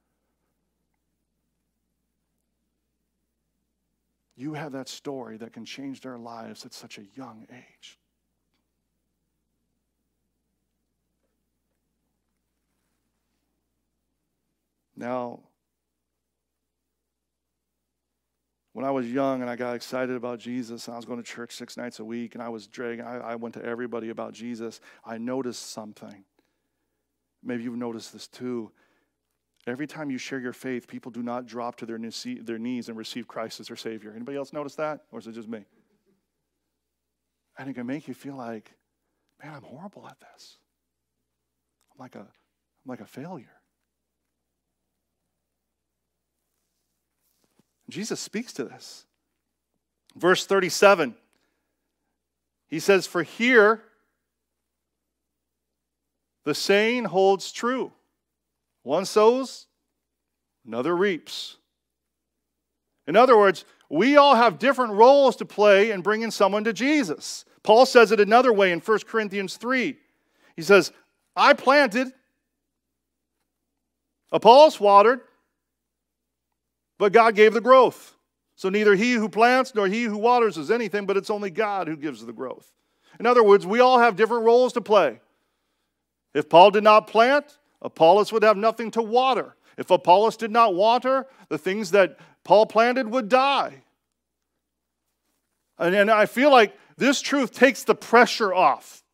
You 4.37 4.55
have 4.55 4.73
that 4.73 4.89
story 4.89 5.37
that 5.39 5.53
can 5.53 5.65
change 5.65 6.01
their 6.01 6.19
lives 6.19 6.65
at 6.65 6.73
such 6.73 6.99
a 6.99 7.07
young 7.17 7.47
age. 7.53 7.98
Now, 14.99 15.39
when 18.73 18.85
I 18.85 18.91
was 18.91 19.07
young 19.07 19.43
and 19.43 19.49
I 19.51 19.55
got 19.55 19.77
excited 19.77 20.17
about 20.17 20.41
Jesus 20.41 20.87
and 20.87 20.95
I 20.95 20.97
was 20.97 21.05
going 21.05 21.23
to 21.23 21.25
church 21.25 21.55
six 21.55 21.77
nights 21.77 22.01
a 22.01 22.05
week 22.05 22.35
and 22.35 22.43
I 22.43 22.49
was 22.49 22.67
dragging, 22.67 23.05
I, 23.05 23.19
I 23.19 23.35
went 23.37 23.55
to 23.55 23.65
everybody 23.65 24.11
about 24.11 24.33
Jesus, 24.33 24.81
I 25.05 25.17
noticed 25.17 25.71
something. 25.71 26.25
Maybe 27.45 27.63
you've 27.63 27.77
noticed 27.77 28.13
this 28.13 28.27
too. 28.27 28.73
Every 29.69 29.87
time 29.87 30.11
you 30.11 30.19
share 30.19 30.41
your 30.41 30.53
faith, 30.53 30.89
people 30.89 31.13
do 31.13 31.23
not 31.23 31.47
drop 31.47 31.77
to 31.77 31.87
their, 31.87 32.01
their 32.43 32.59
knees 32.59 32.89
and 32.89 32.99
receive 32.99 33.29
Christ 33.29 33.61
as 33.61 33.69
their 33.69 33.77
Savior. 33.77 34.13
Anybody 34.15 34.37
else 34.37 34.53
notice 34.53 34.75
that? 34.77 35.03
Or 35.13 35.21
is 35.21 35.29
it 35.29 35.33
just 35.33 35.49
me? 35.49 35.65
And 37.57 37.71
it 37.71 37.75
can 37.75 37.87
make 37.87 38.09
you 38.09 38.15
feel 38.15 38.37
like, 38.37 38.73
man, 39.43 39.55
I'm 39.55 39.63
horrible 39.63 40.09
at 40.09 40.19
this. 40.19 40.59
I'm 41.93 42.03
like 42.03 42.17
a, 42.17 42.21
I'm 42.21 42.87
like 42.87 43.01
a 43.01 43.07
failure. 43.07 43.58
Jesus 47.89 48.21
speaks 48.21 48.53
to 48.55 48.65
this. 48.65 49.07
Verse 50.17 50.47
37, 50.47 51.15
he 52.69 52.81
says, 52.81 53.07
For 53.07 53.23
here 53.23 53.83
the 56.45 56.55
saying 56.55 57.05
holds 57.05 57.53
true 57.53 57.93
one 58.83 59.05
sows, 59.05 59.67
another 60.67 60.97
reaps. 60.97 61.59
In 63.07 63.17
other 63.17 63.37
words, 63.37 63.65
we 63.91 64.17
all 64.17 64.35
have 64.35 64.59
different 64.59 64.95
roles 64.95 65.37
to 65.37 65.45
play 65.45 65.91
in 65.91 66.01
bringing 66.01 66.31
someone 66.31 66.65
to 66.65 66.73
Jesus. 66.73 67.45
Paul 67.63 67.87
says 67.87 68.13
it 68.13 68.21
another 68.21 68.53
way 68.53 68.73
in 68.73 68.81
1 68.81 68.99
Corinthians 69.01 69.57
3. 69.57 69.97
He 70.57 70.63
says, 70.63 70.93
I 71.37 71.53
planted, 71.53 72.09
Apollos 74.33 74.81
watered, 74.81 75.21
but 76.99 77.13
God 77.13 77.35
gave 77.35 77.55
the 77.55 77.61
growth. 77.61 78.17
So 78.57 78.69
neither 78.69 78.97
he 78.97 79.13
who 79.13 79.29
plants 79.29 79.75
nor 79.75 79.87
he 79.87 80.03
who 80.03 80.19
waters 80.19 80.59
is 80.59 80.71
anything, 80.71 81.07
but 81.07 81.17
it's 81.17 81.31
only 81.31 81.51
God 81.51 81.87
who 81.87 81.97
gives 81.97 82.27
the 82.27 82.33
growth. 82.33 82.73
In 83.21 83.27
other 83.27 83.43
words, 83.43 83.67
we 83.67 83.81
all 83.81 84.01
have 84.01 84.17
different 84.17 84.45
roles 84.45 84.73
to 84.73 84.81
play. 84.81 85.21
If 86.35 86.49
Paul 86.49 86.73
did 86.73 86.85
not 86.85 87.07
plant, 87.07 87.59
Apollos 87.81 88.33
would 88.33 88.43
have 88.43 88.57
nothing 88.57 88.91
to 88.93 89.03
water. 89.03 89.55
If 89.77 89.91
Apollos 89.91 90.37
did 90.37 90.51
not 90.51 90.75
water, 90.75 91.27
the 91.49 91.59
things 91.59 91.93
that 91.93 92.19
Paul 92.43 92.67
planted 92.67 93.09
would 93.09 93.29
die. 93.29 93.83
And, 95.79 95.95
and 95.95 96.11
I 96.11 96.27
feel 96.27 96.51
like 96.51 96.77
this 96.97 97.21
truth 97.21 97.53
takes 97.53 97.85
the 97.85 97.95
pressure 97.95 98.53
off. 98.53 99.05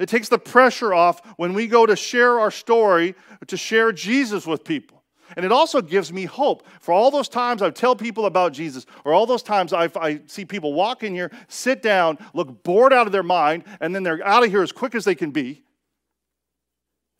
It 0.00 0.08
takes 0.08 0.28
the 0.28 0.38
pressure 0.38 0.92
off 0.92 1.24
when 1.36 1.54
we 1.54 1.68
go 1.68 1.86
to 1.86 1.94
share 1.94 2.40
our 2.40 2.50
story, 2.50 3.14
to 3.46 3.56
share 3.56 3.92
Jesus 3.92 4.44
with 4.44 4.64
people. 4.64 5.03
And 5.36 5.44
it 5.44 5.52
also 5.52 5.80
gives 5.80 6.12
me 6.12 6.24
hope 6.24 6.66
for 6.80 6.92
all 6.92 7.10
those 7.10 7.28
times 7.28 7.62
I 7.62 7.70
tell 7.70 7.96
people 7.96 8.26
about 8.26 8.52
Jesus, 8.52 8.86
or 9.04 9.12
all 9.12 9.26
those 9.26 9.42
times 9.42 9.72
I, 9.72 9.90
I, 9.96 10.20
see 10.26 10.44
people 10.44 10.72
walk 10.72 11.02
in 11.02 11.14
here, 11.14 11.30
sit 11.48 11.82
down, 11.82 12.18
look 12.34 12.62
bored 12.62 12.92
out 12.92 13.06
of 13.06 13.12
their 13.12 13.22
mind, 13.22 13.64
and 13.80 13.94
then 13.94 14.02
they're 14.02 14.24
out 14.26 14.44
of 14.44 14.50
here 14.50 14.62
as 14.62 14.72
quick 14.72 14.94
as 14.94 15.04
they 15.04 15.14
can 15.14 15.30
be. 15.30 15.62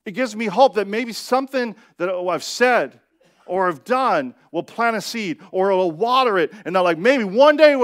It 0.05 0.13
gives 0.13 0.37
me 0.37 0.47
hope 0.47 0.75
that 0.75 0.87
maybe 0.87 1.13
something 1.13 1.75
that 1.97 2.09
oh, 2.11 2.29
I've 2.29 2.45
said 2.45 3.01
or 3.47 3.69
I've 3.69 3.85
done 3.85 4.35
will 4.53 4.63
plant 4.63 4.97
a 4.97 5.01
seed 5.01 5.41
or 5.51 5.71
it'll 5.71 5.91
water 5.91 6.39
it. 6.39 6.53
And 6.65 6.77
they're 6.77 6.83
like, 6.83 6.99
maybe 6.99 7.25
one 7.25 7.57
day 7.57 7.75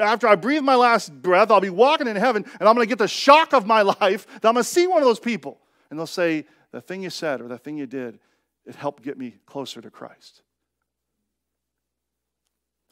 after 0.00 0.28
I 0.28 0.36
breathe 0.36 0.62
my 0.62 0.76
last 0.76 1.12
breath, 1.20 1.50
I'll 1.50 1.60
be 1.60 1.70
walking 1.70 2.06
in 2.06 2.16
heaven 2.16 2.44
and 2.60 2.68
I'm 2.68 2.74
going 2.74 2.86
to 2.86 2.88
get 2.88 2.98
the 2.98 3.08
shock 3.08 3.52
of 3.52 3.66
my 3.66 3.82
life 4.00 4.26
that 4.40 4.48
I'm 4.48 4.54
going 4.54 4.62
to 4.62 4.64
see 4.64 4.86
one 4.86 5.02
of 5.02 5.06
those 5.06 5.20
people. 5.20 5.58
And 5.90 5.98
they'll 5.98 6.06
say, 6.06 6.46
the 6.72 6.80
thing 6.80 7.02
you 7.02 7.10
said 7.10 7.40
or 7.40 7.48
the 7.48 7.58
thing 7.58 7.76
you 7.76 7.86
did 7.86 8.18
it 8.66 8.74
helped 8.74 9.02
get 9.02 9.18
me 9.18 9.36
closer 9.46 9.80
to 9.80 9.90
Christ. 9.90 10.42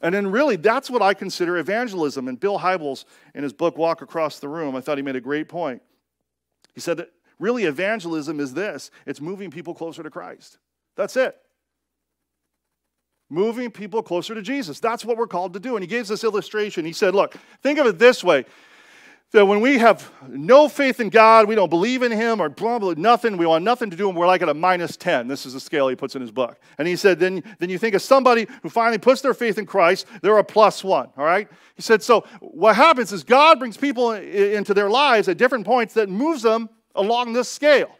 And 0.00 0.14
then, 0.14 0.28
really, 0.28 0.56
that's 0.56 0.88
what 0.88 1.02
I 1.02 1.12
consider 1.12 1.58
evangelism. 1.58 2.26
And 2.26 2.40
Bill 2.40 2.58
Hybels, 2.58 3.04
in 3.34 3.42
his 3.42 3.52
book 3.52 3.76
Walk 3.76 4.00
Across 4.00 4.38
the 4.38 4.48
Room, 4.48 4.74
I 4.74 4.80
thought 4.80 4.96
he 4.96 5.02
made 5.02 5.16
a 5.16 5.20
great 5.20 5.48
point. 5.48 5.82
He 6.74 6.80
said 6.80 6.96
that 6.96 7.10
really 7.38 7.64
evangelism 7.64 8.40
is 8.40 8.54
this 8.54 8.90
it's 9.06 9.20
moving 9.20 9.50
people 9.50 9.74
closer 9.74 10.02
to 10.02 10.10
Christ. 10.10 10.58
That's 10.96 11.16
it. 11.16 11.36
Moving 13.28 13.70
people 13.70 14.02
closer 14.02 14.34
to 14.34 14.42
Jesus. 14.42 14.80
That's 14.80 15.04
what 15.04 15.16
we're 15.16 15.26
called 15.26 15.52
to 15.52 15.60
do. 15.60 15.76
And 15.76 15.82
he 15.82 15.86
gives 15.86 16.08
this 16.08 16.24
illustration. 16.24 16.84
He 16.84 16.92
said, 16.92 17.14
Look, 17.14 17.36
think 17.62 17.78
of 17.78 17.86
it 17.86 17.98
this 17.98 18.24
way 18.24 18.46
that 19.32 19.46
when 19.46 19.60
we 19.60 19.78
have 19.78 20.10
no 20.28 20.68
faith 20.68 20.98
in 20.98 21.08
God, 21.08 21.46
we 21.46 21.54
don't 21.54 21.68
believe 21.68 22.02
in 22.02 22.10
Him, 22.10 22.40
or 22.40 22.48
blah, 22.48 22.80
blah, 22.80 22.94
nothing, 22.96 23.36
we 23.36 23.46
want 23.46 23.64
nothing 23.64 23.88
to 23.90 23.96
do, 23.96 24.08
and 24.08 24.18
we're 24.18 24.26
like 24.26 24.42
at 24.42 24.48
a 24.48 24.54
minus 24.54 24.96
10. 24.96 25.28
This 25.28 25.46
is 25.46 25.52
the 25.52 25.60
scale 25.60 25.86
he 25.88 25.94
puts 25.94 26.16
in 26.16 26.20
his 26.20 26.32
book. 26.32 26.58
And 26.78 26.88
he 26.88 26.96
said, 26.96 27.20
then, 27.20 27.44
then 27.58 27.70
you 27.70 27.78
think 27.78 27.94
of 27.94 28.02
somebody 28.02 28.48
who 28.62 28.68
finally 28.68 28.98
puts 28.98 29.20
their 29.20 29.34
faith 29.34 29.56
in 29.56 29.66
Christ, 29.66 30.06
they're 30.20 30.36
a 30.38 30.44
plus 30.44 30.82
one, 30.82 31.10
all 31.16 31.24
right? 31.24 31.48
He 31.76 31.82
said, 31.82 32.02
so 32.02 32.24
what 32.40 32.74
happens 32.74 33.12
is 33.12 33.22
God 33.22 33.60
brings 33.60 33.76
people 33.76 34.12
into 34.12 34.74
their 34.74 34.90
lives 34.90 35.28
at 35.28 35.38
different 35.38 35.64
points 35.64 35.94
that 35.94 36.08
moves 36.08 36.42
them 36.42 36.68
along 36.96 37.32
this 37.32 37.48
scale. 37.48 37.90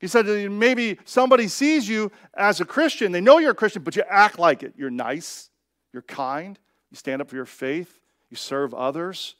He 0.00 0.08
said 0.08 0.26
maybe 0.50 0.98
somebody 1.04 1.46
sees 1.46 1.88
you 1.88 2.10
as 2.34 2.60
a 2.60 2.64
Christian, 2.64 3.12
they 3.12 3.20
know 3.20 3.38
you're 3.38 3.52
a 3.52 3.54
Christian, 3.54 3.82
but 3.82 3.94
you 3.94 4.02
act 4.08 4.38
like 4.38 4.62
it. 4.62 4.74
You're 4.76 4.90
nice, 4.90 5.50
you're 5.92 6.02
kind, 6.02 6.58
you 6.90 6.96
stand 6.96 7.22
up 7.22 7.28
for 7.28 7.36
your 7.36 7.46
faith, 7.46 8.01
you 8.32 8.36
serve 8.36 8.72
others, 8.72 9.36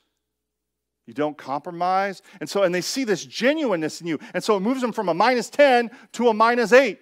you 1.06 1.14
don't 1.14 1.36
compromise. 1.36 2.20
And 2.40 2.48
so, 2.48 2.62
and 2.62 2.74
they 2.74 2.82
see 2.82 3.04
this 3.04 3.24
genuineness 3.24 4.02
in 4.02 4.06
you. 4.06 4.18
And 4.34 4.44
so 4.44 4.54
it 4.56 4.60
moves 4.60 4.82
them 4.82 4.92
from 4.92 5.08
a 5.08 5.14
minus 5.14 5.48
10 5.48 5.90
to 6.12 6.28
a 6.28 6.34
minus 6.34 6.74
8. 6.74 7.00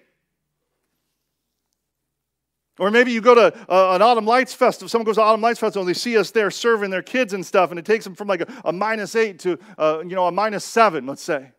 Or 2.79 2.89
maybe 2.89 3.11
you 3.11 3.19
go 3.19 3.35
to 3.35 3.53
uh, 3.69 3.93
an 3.93 4.01
Autumn 4.01 4.25
Lights 4.25 4.53
Festival. 4.53 4.87
Someone 4.87 5.05
goes 5.05 5.17
to 5.17 5.21
Autumn 5.21 5.41
Lights 5.41 5.59
Festival 5.59 5.81
and 5.81 5.89
they 5.89 5.99
see 5.99 6.17
us 6.17 6.31
there 6.31 6.49
serving 6.49 6.89
their 6.89 7.03
kids 7.03 7.33
and 7.33 7.45
stuff, 7.45 7.69
and 7.69 7.77
it 7.77 7.85
takes 7.85 8.05
them 8.05 8.15
from 8.15 8.29
like 8.29 8.41
a, 8.41 8.61
a 8.65 8.71
minus 8.71 9.13
eight 9.13 9.37
to 9.39 9.59
uh, 9.77 9.99
you 9.99 10.15
know 10.15 10.25
a 10.25 10.31
minus 10.31 10.63
seven, 10.63 11.05
let's 11.05 11.21
say. 11.21 11.51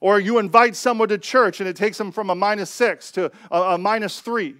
Or 0.00 0.18
you 0.18 0.38
invite 0.38 0.74
someone 0.74 1.08
to 1.10 1.18
church 1.18 1.60
and 1.60 1.68
it 1.68 1.76
takes 1.76 1.96
them 1.96 2.10
from 2.10 2.28
a 2.28 2.34
minus 2.34 2.70
six 2.70 3.12
to 3.12 3.30
a, 3.52 3.60
a 3.60 3.78
minus 3.78 4.20
three. 4.20 4.56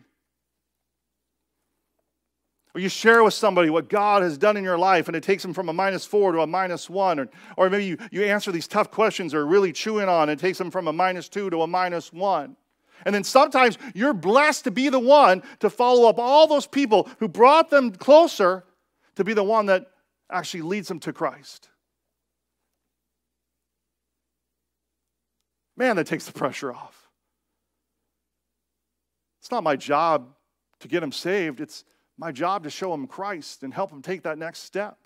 Or 2.74 2.80
you 2.80 2.88
share 2.88 3.24
with 3.24 3.34
somebody 3.34 3.68
what 3.68 3.88
God 3.88 4.22
has 4.22 4.38
done 4.38 4.56
in 4.56 4.62
your 4.62 4.78
life 4.78 5.08
and 5.08 5.16
it 5.16 5.22
takes 5.22 5.42
them 5.42 5.52
from 5.52 5.68
a 5.68 5.72
minus 5.72 6.04
four 6.04 6.32
to 6.32 6.40
a 6.40 6.46
minus 6.46 6.88
one. 6.88 7.18
Or, 7.18 7.28
or 7.56 7.70
maybe 7.70 7.84
you, 7.84 7.98
you 8.12 8.22
answer 8.24 8.52
these 8.52 8.68
tough 8.68 8.90
questions 8.90 9.34
or 9.34 9.44
really 9.44 9.72
chewing 9.72 10.08
on 10.08 10.28
and 10.28 10.38
it 10.38 10.42
takes 10.42 10.58
them 10.58 10.70
from 10.70 10.86
a 10.86 10.92
minus 10.92 11.28
two 11.28 11.50
to 11.50 11.62
a 11.62 11.66
minus 11.66 12.12
one. 12.12 12.56
And 13.04 13.14
then 13.14 13.24
sometimes 13.24 13.78
you're 13.94 14.12
blessed 14.12 14.64
to 14.64 14.70
be 14.70 14.88
the 14.88 15.00
one 15.00 15.42
to 15.60 15.70
follow 15.70 16.08
up 16.08 16.18
all 16.18 16.46
those 16.46 16.66
people 16.66 17.08
who 17.18 17.28
brought 17.28 17.70
them 17.70 17.92
closer 17.92 18.64
to 19.16 19.24
be 19.24 19.34
the 19.34 19.44
one 19.44 19.66
that 19.66 19.86
actually 20.30 20.62
leads 20.62 20.88
them 20.88 21.00
to 21.00 21.12
Christ. 21.12 21.68
Man, 25.76 25.96
that 25.96 26.06
takes 26.06 26.26
the 26.26 26.32
pressure 26.32 26.72
off. 26.72 27.08
It's 29.40 29.50
not 29.50 29.64
my 29.64 29.76
job 29.76 30.28
to 30.80 30.88
get 30.88 31.00
them 31.00 31.12
saved. 31.12 31.60
It's 31.60 31.84
my 32.20 32.30
job 32.30 32.64
to 32.64 32.70
show 32.70 32.90
them 32.90 33.06
Christ 33.06 33.62
and 33.62 33.72
help 33.72 33.90
them 33.90 34.02
take 34.02 34.22
that 34.22 34.36
next 34.36 34.60
step. 34.60 34.98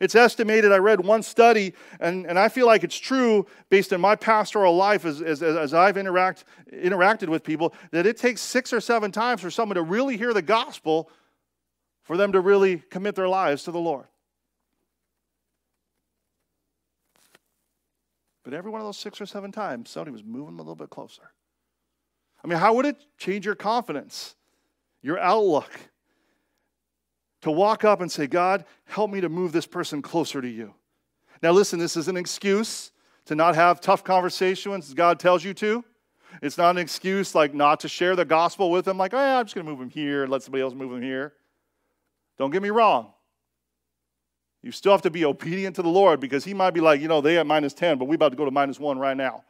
It's 0.00 0.14
estimated, 0.14 0.72
I 0.72 0.78
read 0.78 1.04
one 1.04 1.22
study, 1.22 1.74
and, 2.00 2.26
and 2.26 2.38
I 2.38 2.48
feel 2.48 2.66
like 2.66 2.82
it's 2.82 2.98
true 2.98 3.46
based 3.68 3.92
on 3.92 4.00
my 4.00 4.16
pastoral 4.16 4.74
life 4.74 5.04
as, 5.04 5.20
as, 5.20 5.42
as 5.42 5.74
I've 5.74 5.98
interact, 5.98 6.44
interacted 6.72 7.28
with 7.28 7.44
people, 7.44 7.74
that 7.90 8.06
it 8.06 8.16
takes 8.16 8.40
six 8.40 8.72
or 8.72 8.80
seven 8.80 9.12
times 9.12 9.42
for 9.42 9.50
someone 9.50 9.76
to 9.76 9.82
really 9.82 10.16
hear 10.16 10.32
the 10.32 10.42
gospel 10.42 11.10
for 12.04 12.16
them 12.16 12.32
to 12.32 12.40
really 12.40 12.78
commit 12.78 13.14
their 13.14 13.28
lives 13.28 13.64
to 13.64 13.70
the 13.70 13.78
Lord. 13.78 14.06
But 18.44 18.54
every 18.54 18.70
one 18.70 18.80
of 18.80 18.86
those 18.86 18.98
six 18.98 19.20
or 19.20 19.26
seven 19.26 19.52
times, 19.52 19.90
somebody 19.90 20.10
was 20.10 20.24
moving 20.24 20.56
them 20.56 20.58
a 20.58 20.62
little 20.62 20.74
bit 20.74 20.90
closer. 20.90 21.30
I 22.42 22.48
mean, 22.48 22.58
how 22.58 22.74
would 22.74 22.86
it 22.86 22.96
change 23.18 23.44
your 23.44 23.54
confidence, 23.54 24.34
your 25.02 25.18
outlook? 25.18 25.70
To 27.42 27.50
walk 27.50 27.84
up 27.84 28.00
and 28.00 28.10
say, 28.10 28.26
God, 28.26 28.64
help 28.84 29.10
me 29.10 29.20
to 29.20 29.28
move 29.28 29.52
this 29.52 29.66
person 29.66 30.00
closer 30.00 30.40
to 30.40 30.48
you. 30.48 30.74
Now, 31.42 31.50
listen, 31.50 31.78
this 31.78 31.96
is 31.96 32.08
an 32.08 32.16
excuse 32.16 32.92
to 33.26 33.34
not 33.34 33.54
have 33.54 33.80
tough 33.80 34.04
conversations 34.04 34.94
God 34.94 35.20
tells 35.20 35.44
you 35.44 35.52
to. 35.54 35.84
It's 36.40 36.56
not 36.56 36.70
an 36.70 36.78
excuse 36.78 37.34
like 37.34 37.52
not 37.52 37.80
to 37.80 37.88
share 37.88 38.16
the 38.16 38.24
gospel 38.24 38.70
with 38.70 38.84
them, 38.84 38.96
like, 38.96 39.12
oh, 39.12 39.18
yeah, 39.18 39.38
I'm 39.38 39.44
just 39.44 39.54
going 39.54 39.66
to 39.66 39.70
move 39.70 39.80
them 39.80 39.90
here 39.90 40.22
and 40.22 40.32
let 40.32 40.42
somebody 40.42 40.62
else 40.62 40.72
move 40.72 40.90
them 40.90 41.02
here. 41.02 41.34
Don't 42.38 42.50
get 42.50 42.62
me 42.62 42.70
wrong. 42.70 43.12
You 44.62 44.70
still 44.70 44.92
have 44.92 45.02
to 45.02 45.10
be 45.10 45.24
obedient 45.24 45.76
to 45.76 45.82
the 45.82 45.88
Lord 45.88 46.20
because 46.20 46.44
He 46.44 46.54
might 46.54 46.70
be 46.70 46.80
like, 46.80 47.00
you 47.00 47.08
know, 47.08 47.20
they 47.20 47.36
at 47.38 47.46
minus 47.46 47.74
10, 47.74 47.98
but 47.98 48.06
we're 48.06 48.14
about 48.14 48.30
to 48.30 48.36
go 48.36 48.44
to 48.44 48.50
minus 48.50 48.78
1 48.80 48.98
right 48.98 49.16
now. 49.16 49.44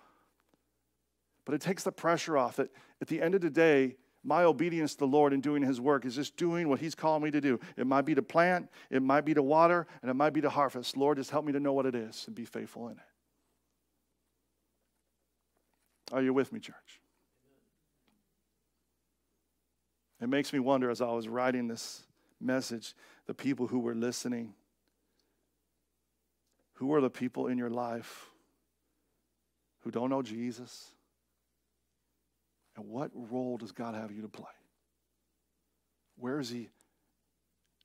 But 1.44 1.54
it 1.54 1.60
takes 1.60 1.82
the 1.82 1.92
pressure 1.92 2.38
off. 2.38 2.58
It, 2.58 2.72
at 3.00 3.08
the 3.08 3.20
end 3.20 3.34
of 3.34 3.42
the 3.42 3.50
day, 3.50 3.96
my 4.24 4.44
obedience 4.44 4.92
to 4.94 5.00
the 5.00 5.06
Lord 5.06 5.32
in 5.32 5.40
doing 5.40 5.62
His 5.62 5.80
work 5.80 6.04
is 6.04 6.14
just 6.14 6.36
doing 6.36 6.68
what 6.68 6.80
He's 6.80 6.94
calling 6.94 7.22
me 7.22 7.30
to 7.30 7.40
do. 7.40 7.58
It 7.76 7.86
might 7.86 8.02
be 8.02 8.14
to 8.14 8.22
plant, 8.22 8.68
it 8.90 9.02
might 9.02 9.24
be 9.24 9.34
to 9.34 9.42
water, 9.42 9.86
and 10.00 10.10
it 10.10 10.14
might 10.14 10.32
be 10.32 10.40
to 10.40 10.50
harvest. 10.50 10.96
Lord, 10.96 11.18
just 11.18 11.30
help 11.30 11.44
me 11.44 11.52
to 11.52 11.60
know 11.60 11.72
what 11.72 11.86
it 11.86 11.94
is 11.94 12.24
and 12.26 12.34
be 12.34 12.44
faithful 12.44 12.88
in 12.88 12.94
it. 12.94 13.04
Are 16.12 16.22
you 16.22 16.32
with 16.32 16.52
me, 16.52 16.60
church? 16.60 17.00
It 20.20 20.28
makes 20.28 20.52
me 20.52 20.58
wonder 20.58 20.90
as 20.90 21.00
I 21.00 21.10
was 21.10 21.26
writing 21.26 21.66
this 21.66 22.02
message, 22.40 22.94
the 23.26 23.34
people 23.34 23.66
who 23.66 23.80
were 23.80 23.94
listening 23.94 24.54
who 26.82 26.92
are 26.94 27.00
the 27.00 27.08
people 27.08 27.46
in 27.46 27.58
your 27.58 27.70
life 27.70 28.30
who 29.82 29.92
don't 29.92 30.10
know 30.10 30.20
Jesus? 30.20 30.88
And 32.76 32.88
what 32.88 33.10
role 33.14 33.58
does 33.58 33.72
God 33.72 33.94
have 33.94 34.10
you 34.10 34.22
to 34.22 34.28
play? 34.28 34.46
Where 36.16 36.40
is 36.40 36.48
He? 36.48 36.68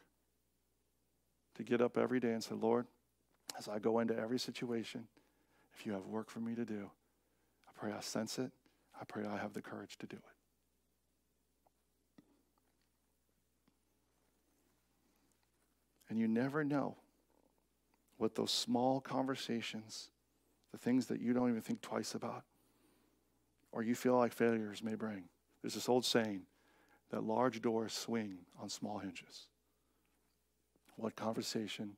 to 1.57 1.62
get 1.62 1.81
up 1.81 1.98
every 1.98 2.18
day 2.18 2.33
and 2.33 2.42
say, 2.42 2.55
Lord, 2.55 2.87
as 3.59 3.68
I 3.68 3.78
go 3.78 3.98
into 3.98 4.16
every 4.16 4.38
situation, 4.38 5.07
if 5.75 5.87
you 5.87 5.93
have 5.93 6.07
work 6.07 6.31
for 6.31 6.41
me 6.41 6.55
to 6.55 6.65
do, 6.65 6.91
I 7.69 7.71
pray 7.79 7.93
I 7.93 8.01
sense 8.01 8.39
it. 8.39 8.53
I 9.01 9.05
pray 9.05 9.25
I 9.25 9.39
have 9.39 9.53
the 9.53 9.63
courage 9.63 9.97
to 9.99 10.07
do 10.07 10.17
it. 10.17 10.23
And 16.09 16.19
you 16.19 16.29
never 16.29 16.63
know 16.63 16.97
what 18.19 18.35
those 18.35 18.51
small 18.51 19.01
conversations, 19.01 20.11
the 20.71 20.79
things 20.79 21.07
that 21.07 21.21
you 21.21 21.33
don't 21.33 21.49
even 21.49 21.63
think 21.63 21.81
twice 21.81 22.15
about, 22.15 22.45
or 23.73 23.83
you 23.83 23.95
feel 23.95 24.17
like 24.17 24.33
failures 24.33 24.83
may 24.83 24.95
bring. 24.95 25.25
There's 25.63 25.75
this 25.75 25.89
old 25.89 26.05
saying 26.05 26.43
that 27.11 27.25
large 27.25 27.63
doors 27.63 27.93
swing 27.93 28.39
on 28.61 28.69
small 28.69 28.99
hinges 28.99 29.47
what 30.97 31.17
conversation, 31.17 31.97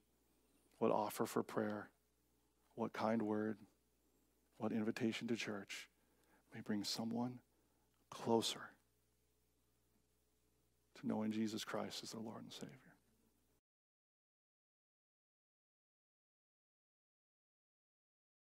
what 0.79 0.91
offer 0.91 1.27
for 1.27 1.43
prayer, 1.43 1.89
what 2.75 2.93
kind 2.93 3.23
word, 3.23 3.59
what 4.59 4.73
invitation 4.73 5.29
to 5.29 5.37
church 5.37 5.89
may 6.55 6.61
bring 6.61 6.85
someone 6.85 7.39
closer 8.11 8.61
to 11.01 11.07
knowing 11.07 11.33
Jesus 11.33 11.65
Christ 11.65 12.03
as 12.03 12.11
their 12.11 12.21
Lord 12.21 12.43
and 12.43 12.53
Savior. 12.53 12.94